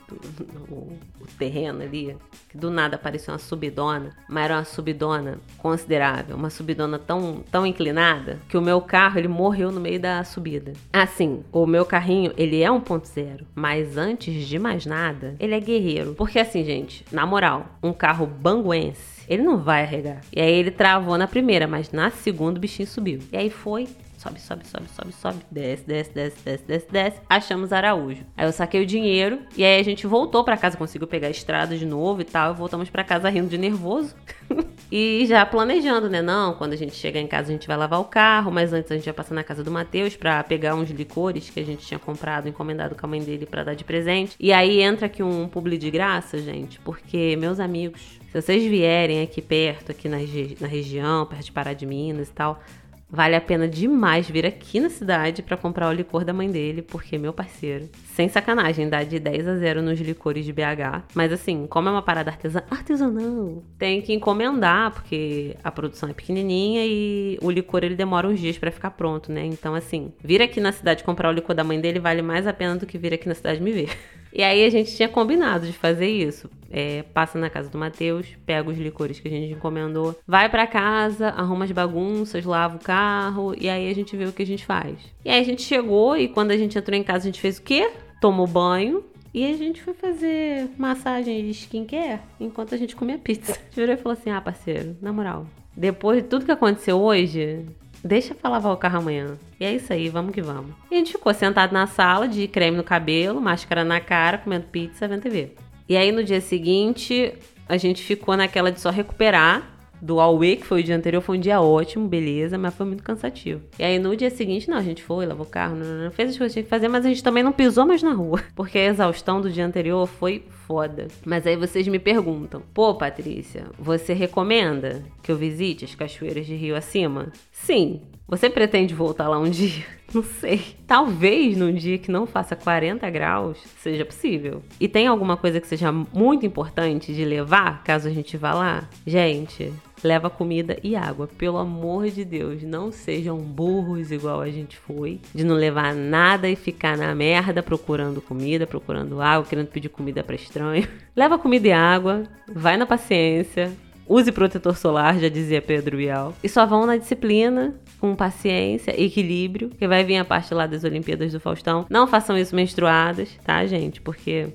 o, 0.70 0.98
o 1.20 1.28
terreno 1.38 1.82
ali, 1.82 2.16
que 2.50 2.58
do 2.58 2.70
nada 2.72 2.96
apareceu 2.96 3.34
uma 3.34 3.40
subidona, 3.40 4.16
mas 4.30 4.46
era 4.46 4.56
uma 4.56 4.64
subidona 4.64 5.38
considerável, 5.58 6.36
uma 6.36 6.50
subidona 6.50 6.98
tão, 6.98 7.44
tão 7.52 7.66
inclinada 7.66 8.40
que 8.48 8.58
o 8.58 8.62
meu 8.62 8.80
carro 8.80 9.20
ele 9.20 9.28
morreu 9.28 9.72
no 9.72 9.82
meio 9.82 10.00
da 10.00 10.24
subida. 10.24 10.72
Assim, 10.94 11.44
o 11.52 11.66
meu 11.66 11.86
carrinho 11.86 12.34
ele 12.38 12.62
é 12.62 12.70
1.0, 12.70 13.42
mas 13.54 13.98
antes 13.98 14.48
de 14.48 14.58
mais 14.58 14.86
nada, 14.86 15.36
ele 15.40 15.56
é 15.56 15.60
guerreiro. 15.60 16.14
Porque 16.16 16.40
assim, 16.40 16.64
gente, 16.64 17.04
na 17.12 17.26
moral, 17.26 17.66
um 17.84 17.92
carro 17.92 18.26
banguense 18.26 19.15
ele 19.28 19.44
não 19.44 19.58
vai 19.58 19.84
arregar. 19.84 20.22
E 20.32 20.42
aí 20.42 20.54
ele 20.54 20.72
travou 20.72 21.18
na 21.18 21.28
primeira, 21.28 21.68
mas 21.68 21.92
na 21.92 22.10
segunda 22.10 22.58
o 22.58 22.62
bichinho 22.62 22.88
subiu. 22.88 23.20
E 23.32 23.38
aí 23.38 23.50
foi 23.50 23.88
sobe, 24.26 24.40
sobe, 24.40 24.66
sobe, 24.66 24.88
sobe, 24.90 25.14
sobe, 25.14 25.46
desce, 25.52 25.86
desce, 25.86 26.12
desce, 26.12 26.38
desce, 26.44 26.64
desce, 26.66 26.88
desce. 26.92 27.22
Achamos 27.30 27.72
Araújo. 27.72 28.24
Aí 28.36 28.46
eu 28.46 28.52
saquei 28.52 28.82
o 28.82 28.86
dinheiro 28.86 29.40
e 29.56 29.64
aí 29.64 29.80
a 29.80 29.84
gente 29.84 30.08
voltou 30.08 30.44
para 30.44 30.58
casa, 30.58 30.76
conseguiu 30.76 31.08
pegar 31.08 31.28
a 31.28 31.32
estrada 31.32 31.78
de 31.78 31.86
novo 31.86 32.22
e 32.22 32.24
tal. 32.24 32.54
E 32.54 32.56
voltamos 32.56 32.90
para 32.90 33.04
casa 33.04 33.30
rindo 33.30 33.50
de 33.50 33.58
nervoso. 33.58 34.16
e 34.92 35.26
já 35.28 35.46
planejando, 35.46 36.10
né? 36.10 36.22
Não, 36.22 36.54
quando 36.56 36.74
a 36.74 36.76
gente 36.76 36.96
chegar 36.96 37.20
em 37.20 37.28
casa 37.28 37.50
a 37.50 37.52
gente 37.52 37.68
vai 37.68 37.78
lavar 37.78 38.00
o 38.00 38.06
carro, 38.06 38.52
mas 38.52 38.74
antes 38.74 38.92
a 38.92 38.96
gente 38.96 39.06
vai 39.06 39.14
passar 39.14 39.36
na 39.36 39.44
casa 39.44 39.64
do 39.64 39.70
Matheus 39.70 40.16
para 40.16 40.44
pegar 40.44 40.76
uns 40.76 40.90
licores 40.90 41.50
que 41.50 41.60
a 41.60 41.66
gente 41.66 41.86
tinha 41.86 42.00
comprado, 42.00 42.50
encomendado 42.50 42.96
com 42.96 43.06
a 43.06 43.10
mãe 43.10 43.22
dele 43.22 43.46
para 43.46 43.64
dar 43.64 43.76
de 43.76 43.84
presente. 43.84 44.36
E 44.40 44.52
aí 44.52 44.82
entra 44.82 45.06
aqui 45.06 45.22
um 45.22 45.48
publi 45.48 45.78
de 45.78 45.92
graça, 45.92 46.40
gente, 46.40 46.80
porque 46.80 47.36
meus 47.36 47.60
amigos, 47.60 48.20
se 48.32 48.42
vocês 48.42 48.64
vierem 48.64 49.22
aqui 49.22 49.42
perto, 49.42 49.92
aqui 49.92 50.10
na, 50.10 50.18
na 50.60 50.68
região, 50.68 51.26
perto 51.26 51.46
de 51.46 51.52
Pará 51.52 51.74
de 51.74 51.86
Minas 51.86 52.30
e 52.30 52.32
tal, 52.32 52.62
Vale 53.10 53.36
a 53.36 53.42
pena 53.42 53.68
demais 53.68 54.30
vir 54.30 54.46
aqui 54.46 54.80
na 54.80 54.90
cidade 54.90 55.44
para 55.44 55.56
comprar 55.56 55.90
o 55.90 55.94
licor 55.94 56.26
da 56.26 56.34
mãe 56.34 56.50
dele, 56.50 56.82
porque 56.82 57.18
meu 57.18 57.32
parceiro, 57.32 57.88
sem 58.14 58.28
sacanagem, 58.28 58.90
dá 58.90 59.04
de 59.04 59.20
10 59.20 59.48
a 59.48 59.56
0 59.58 59.82
nos 59.82 60.00
licores 60.00 60.44
de 60.44 60.52
BH. 60.52 61.04
Mas 61.14 61.32
assim, 61.32 61.68
como 61.68 61.88
é 61.88 61.92
uma 61.92 62.02
parada 62.02 62.32
artesan 62.32 62.64
artesanal, 62.70 63.64
tem 63.78 64.02
que 64.02 64.12
encomendar, 64.12 64.92
porque 64.92 65.56
a 65.64 65.72
produção 65.72 66.10
é 66.10 66.14
pequenininha 66.14 66.84
e 66.86 67.38
o 67.42 67.52
licor 67.52 67.84
ele 67.84 67.96
demora 67.96 68.28
uns 68.28 68.40
dias 68.40 68.58
para 68.58 68.72
ficar 68.72 68.92
pronto, 68.92 69.32
né? 69.32 69.46
Então 69.46 69.76
assim, 69.76 70.12
vir 70.24 70.42
aqui 70.42 70.60
na 70.60 70.72
cidade 70.72 71.04
comprar 71.04 71.30
o 71.30 71.34
licor 71.34 71.56
da 71.56 71.64
mãe 71.64 71.80
dele 71.80 72.00
vale 72.00 72.24
mais 72.24 72.48
a 72.48 72.54
pena 72.54 72.76
do 72.76 72.86
que 72.88 72.98
vir 72.98 73.14
aqui 73.14 73.28
na 73.28 73.36
cidade 73.36 73.62
me 73.62 73.72
ver. 73.72 73.90
E 74.36 74.44
aí 74.44 74.66
a 74.66 74.70
gente 74.70 74.94
tinha 74.94 75.08
combinado 75.08 75.66
de 75.66 75.72
fazer 75.72 76.10
isso. 76.10 76.50
É, 76.70 77.04
passa 77.14 77.40
na 77.40 77.50
casa 77.50 77.70
do 77.70 77.78
Matheus, 77.78 78.28
pega 78.46 78.70
os 78.70 78.78
licores 78.78 79.18
que 79.18 79.30
a 79.30 79.32
gente 79.32 79.54
encomendou, 79.54 80.14
vai 80.28 80.50
para 80.50 80.68
casa, 80.68 81.30
arruma 81.30 81.64
as 81.64 81.72
bagunças, 81.72 82.44
lava 82.44 82.76
o 82.76 82.80
carro 82.80 83.56
e 83.58 83.70
aí 83.70 83.90
a 83.90 83.96
gente 83.96 84.18
vê 84.18 84.26
o 84.26 84.34
que 84.34 84.44
a 84.44 84.46
gente 84.46 84.66
faz. 84.66 84.98
E 85.24 85.30
aí 85.30 85.40
a 85.40 85.44
gente 85.44 85.62
chegou 85.62 86.18
e 86.18 86.28
quando 86.28 86.52
a 86.52 86.58
gente 86.58 86.78
entrou 86.78 86.98
em 86.98 87.04
casa 87.04 87.20
a 87.20 87.32
gente 87.32 87.40
fez 87.40 87.60
o 87.60 87.62
quê? 87.62 87.90
Tomou 88.20 88.46
banho, 88.46 89.06
e 89.34 89.46
a 89.46 89.54
gente 89.54 89.82
foi 89.82 89.94
fazer 89.94 90.70
massagem 90.78 91.44
de 91.44 91.52
skincare 91.52 92.22
enquanto 92.40 92.74
a 92.74 92.78
gente 92.78 92.96
comia 92.96 93.18
pizza. 93.18 93.58
Virou 93.74 93.94
e 93.94 93.98
falou 93.98 94.18
assim: 94.18 94.30
ah, 94.30 94.40
parceiro, 94.40 94.96
na 95.02 95.12
moral, 95.12 95.46
depois 95.76 96.24
de 96.24 96.30
tudo 96.30 96.46
que 96.46 96.52
aconteceu 96.52 96.98
hoje, 96.98 97.66
deixa 98.06 98.36
pra 98.36 98.52
lavar 98.52 98.72
o 98.72 98.78
carro 98.78 99.00
amanhã. 99.00 99.38
E 99.60 99.66
é 99.66 99.74
isso 99.74 99.92
aí, 99.92 100.10
vamos 100.10 100.34
que 100.34 100.42
vamos. 100.42 100.76
E 100.92 100.96
a 100.96 100.98
gente 100.98 101.14
ficou 101.14 101.34
sentado 101.34 101.74
na 101.74 101.88
sala, 101.88 102.28
de 102.28 102.48
creme 102.48 102.78
no 102.78 102.84
cabelo, 102.84 103.42
máscara 103.42 103.84
na 103.84 104.00
cara, 104.00 104.38
comendo 104.38 104.68
pizza, 104.68 105.08
vendo 105.08 105.24
TV. 105.24 105.54
E 105.90 105.98
aí 105.98 106.12
no 106.12 106.24
dia 106.24 106.40
seguinte, 106.40 107.34
a 107.68 107.78
gente 107.78 108.04
ficou 108.04 108.38
naquela 108.38 108.72
de 108.72 108.80
só 108.80 108.92
recuperar 108.92 109.75
do 110.06 110.20
Aue, 110.20 110.58
que 110.58 110.66
foi 110.66 110.82
o 110.82 110.84
dia 110.84 110.96
anterior, 110.96 111.20
foi 111.20 111.38
um 111.38 111.42
dia 111.42 111.60
ótimo, 111.60 112.08
beleza, 112.08 112.58
mas 112.60 112.76
foi 112.76 112.86
muito 112.86 113.04
cansativo. 113.04 113.62
E 113.80 113.84
aí 113.84 113.98
no 113.98 114.16
dia 114.16 114.30
seguinte, 114.30 114.70
não, 114.70 114.78
a 114.78 114.84
gente 114.84 115.02
foi, 115.02 115.26
lavou 115.26 115.46
o 115.46 115.50
carro, 115.50 115.76
não, 115.76 115.86
não, 115.86 116.04
não, 116.06 116.12
fez 116.12 116.30
as 116.30 116.38
coisas 116.38 116.54
que 116.54 116.62
tinha 116.62 116.64
que 116.64 116.70
fazer, 116.70 116.88
mas 116.88 117.06
a 117.06 117.10
gente 117.10 117.24
também 117.24 117.42
não 117.42 117.52
pisou 117.52 117.88
mais 117.88 118.04
na 118.04 118.14
rua, 118.14 118.42
porque 118.56 118.78
a 118.78 118.86
exaustão 118.86 119.42
do 119.42 119.50
dia 119.50 119.66
anterior 119.66 120.06
foi 120.06 120.44
foda. 120.68 121.08
Mas 121.26 121.48
aí 121.48 121.56
vocês 121.56 121.88
me 121.88 121.98
perguntam: 121.98 122.62
pô, 122.74 122.94
Patrícia, 122.94 123.66
você 123.80 124.14
recomenda 124.14 125.04
que 125.24 125.32
eu 125.32 125.38
visite 125.38 125.86
as 125.86 125.96
cachoeiras 125.96 126.46
de 126.46 126.56
Rio 126.56 126.76
Acima? 126.76 127.32
Sim. 127.52 128.02
Você 128.28 128.50
pretende 128.50 128.94
voltar 128.94 129.28
lá 129.28 129.40
um 129.40 129.50
dia? 129.50 129.86
Não 130.16 130.24
sei. 130.24 130.78
Talvez 130.88 131.58
num 131.58 131.74
dia 131.74 131.98
que 131.98 132.10
não 132.10 132.26
faça 132.26 132.56
40 132.56 133.10
graus 133.10 133.58
seja 133.82 134.06
possível. 134.06 134.64
E 134.80 134.88
tem 134.88 135.08
alguma 135.08 135.36
coisa 135.36 135.60
que 135.60 135.68
seja 135.68 135.92
muito 135.92 136.46
importante 136.46 137.14
de 137.14 137.26
levar 137.26 137.84
caso 137.84 138.08
a 138.08 138.12
gente 138.12 138.38
vá 138.38 138.54
lá? 138.54 138.90
Gente, 139.06 139.74
leva 140.02 140.30
comida 140.30 140.78
e 140.82 140.96
água. 140.96 141.28
Pelo 141.28 141.58
amor 141.58 142.08
de 142.08 142.24
Deus, 142.24 142.64
não 142.64 142.94
sejam 142.94 143.40
burros 143.40 144.10
igual 144.10 144.40
a 144.40 144.50
gente 144.50 144.78
foi, 144.78 145.20
de 145.34 145.44
não 145.44 145.56
levar 145.56 145.94
nada 145.94 146.48
e 146.48 146.56
ficar 146.56 146.98
na 146.98 147.14
merda 147.14 147.62
procurando 147.62 148.22
comida, 148.22 148.66
procurando 148.66 149.20
água, 149.20 149.46
querendo 149.46 149.68
pedir 149.68 149.90
comida 149.90 150.24
para 150.24 150.36
estranho. 150.36 150.88
Leva 151.14 151.38
comida 151.38 151.68
e 151.68 151.74
água, 151.74 152.24
vai 152.48 152.78
na 152.78 152.86
paciência, 152.86 153.70
Use 154.08 154.32
protetor 154.32 154.78
solar, 154.78 155.18
já 155.18 155.28
dizia 155.28 155.62
Pedro 155.62 155.98
Bial. 155.98 156.34
E 156.44 156.48
só 156.48 156.64
vão 156.66 156.86
na 156.86 156.96
disciplina, 156.96 157.74
com 158.06 158.16
paciência, 158.16 158.94
equilíbrio, 159.02 159.72
que 159.72 159.88
vai 159.88 160.04
vir 160.04 160.18
a 160.18 160.26
parte 160.26 160.54
lá 160.54 160.68
das 160.68 160.84
Olimpíadas 160.84 161.32
do 161.32 161.40
Faustão. 161.40 161.88
Não 161.90 162.06
façam 162.06 162.38
isso 162.38 162.56
menstruadas, 162.56 163.30
tá, 163.44 163.66
gente? 163.66 164.00
Porque 164.00 164.50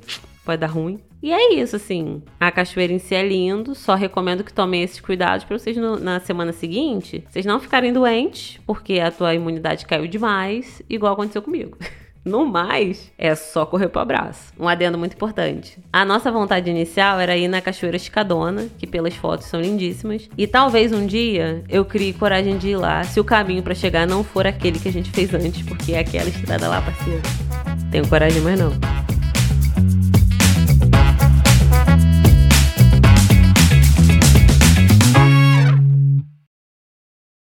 pode 0.45 0.61
dar 0.61 0.69
ruim. 0.69 1.01
E 1.21 1.33
é 1.33 1.55
isso, 1.55 1.75
assim. 1.75 2.23
A 2.39 2.51
cachoeira 2.53 2.93
em 2.93 2.99
si 3.01 3.15
é 3.15 3.27
lindo, 3.27 3.75
só 3.75 3.95
recomendo 3.97 4.45
que 4.45 4.53
tomem 4.53 4.83
esses 4.85 5.01
cuidados 5.01 5.45
para 5.45 5.59
vocês 5.59 5.77
no, 5.77 5.99
na 5.99 6.21
semana 6.21 6.53
seguinte, 6.53 7.25
vocês 7.29 7.45
não 7.45 7.59
ficarem 7.59 7.93
doentes, 7.93 8.61
porque 8.65 9.01
a 9.01 9.11
tua 9.11 9.35
imunidade 9.35 9.85
caiu 9.85 10.07
demais, 10.07 10.81
igual 10.89 11.15
aconteceu 11.15 11.43
comigo. 11.43 11.77
No 12.25 12.45
mais, 12.45 13.11
é 13.17 13.35
só 13.35 13.65
correr 13.65 13.89
pro 13.89 14.01
abraço. 14.01 14.53
Um 14.59 14.69
adendo 14.69 14.99
muito 14.99 15.15
importante. 15.15 15.79
A 15.91 16.05
nossa 16.05 16.31
vontade 16.31 16.69
inicial 16.69 17.19
era 17.19 17.37
ir 17.37 17.49
na 17.49 17.63
Cachoeira 17.63 17.97
Escadona, 17.97 18.67
que 18.79 18.87
pelas 18.87 19.15
fotos 19.15 19.47
são 19.47 19.61
lindíssimas. 19.61 20.29
E 20.37 20.47
talvez 20.47 20.93
um 20.93 21.07
dia 21.07 21.65
eu 21.69 21.85
crie 21.85 22.13
coragem 22.13 22.59
de 22.59 22.69
ir 22.69 22.77
lá, 22.77 23.03
se 23.05 23.19
o 23.19 23.25
caminho 23.25 23.63
para 23.63 23.75
chegar 23.75 24.07
não 24.07 24.23
for 24.23 24.47
aquele 24.47 24.79
que 24.79 24.89
a 24.89 24.93
gente 24.93 25.11
fez 25.11 25.33
antes, 25.33 25.63
porque 25.63 25.93
é 25.93 26.01
aquela 26.01 26.29
estrada 26.29 26.69
lá, 26.69 26.83
parceiro. 26.83 27.23
Tenho 27.91 28.07
coragem 28.07 28.43
mais 28.43 28.59
não. 28.59 29.10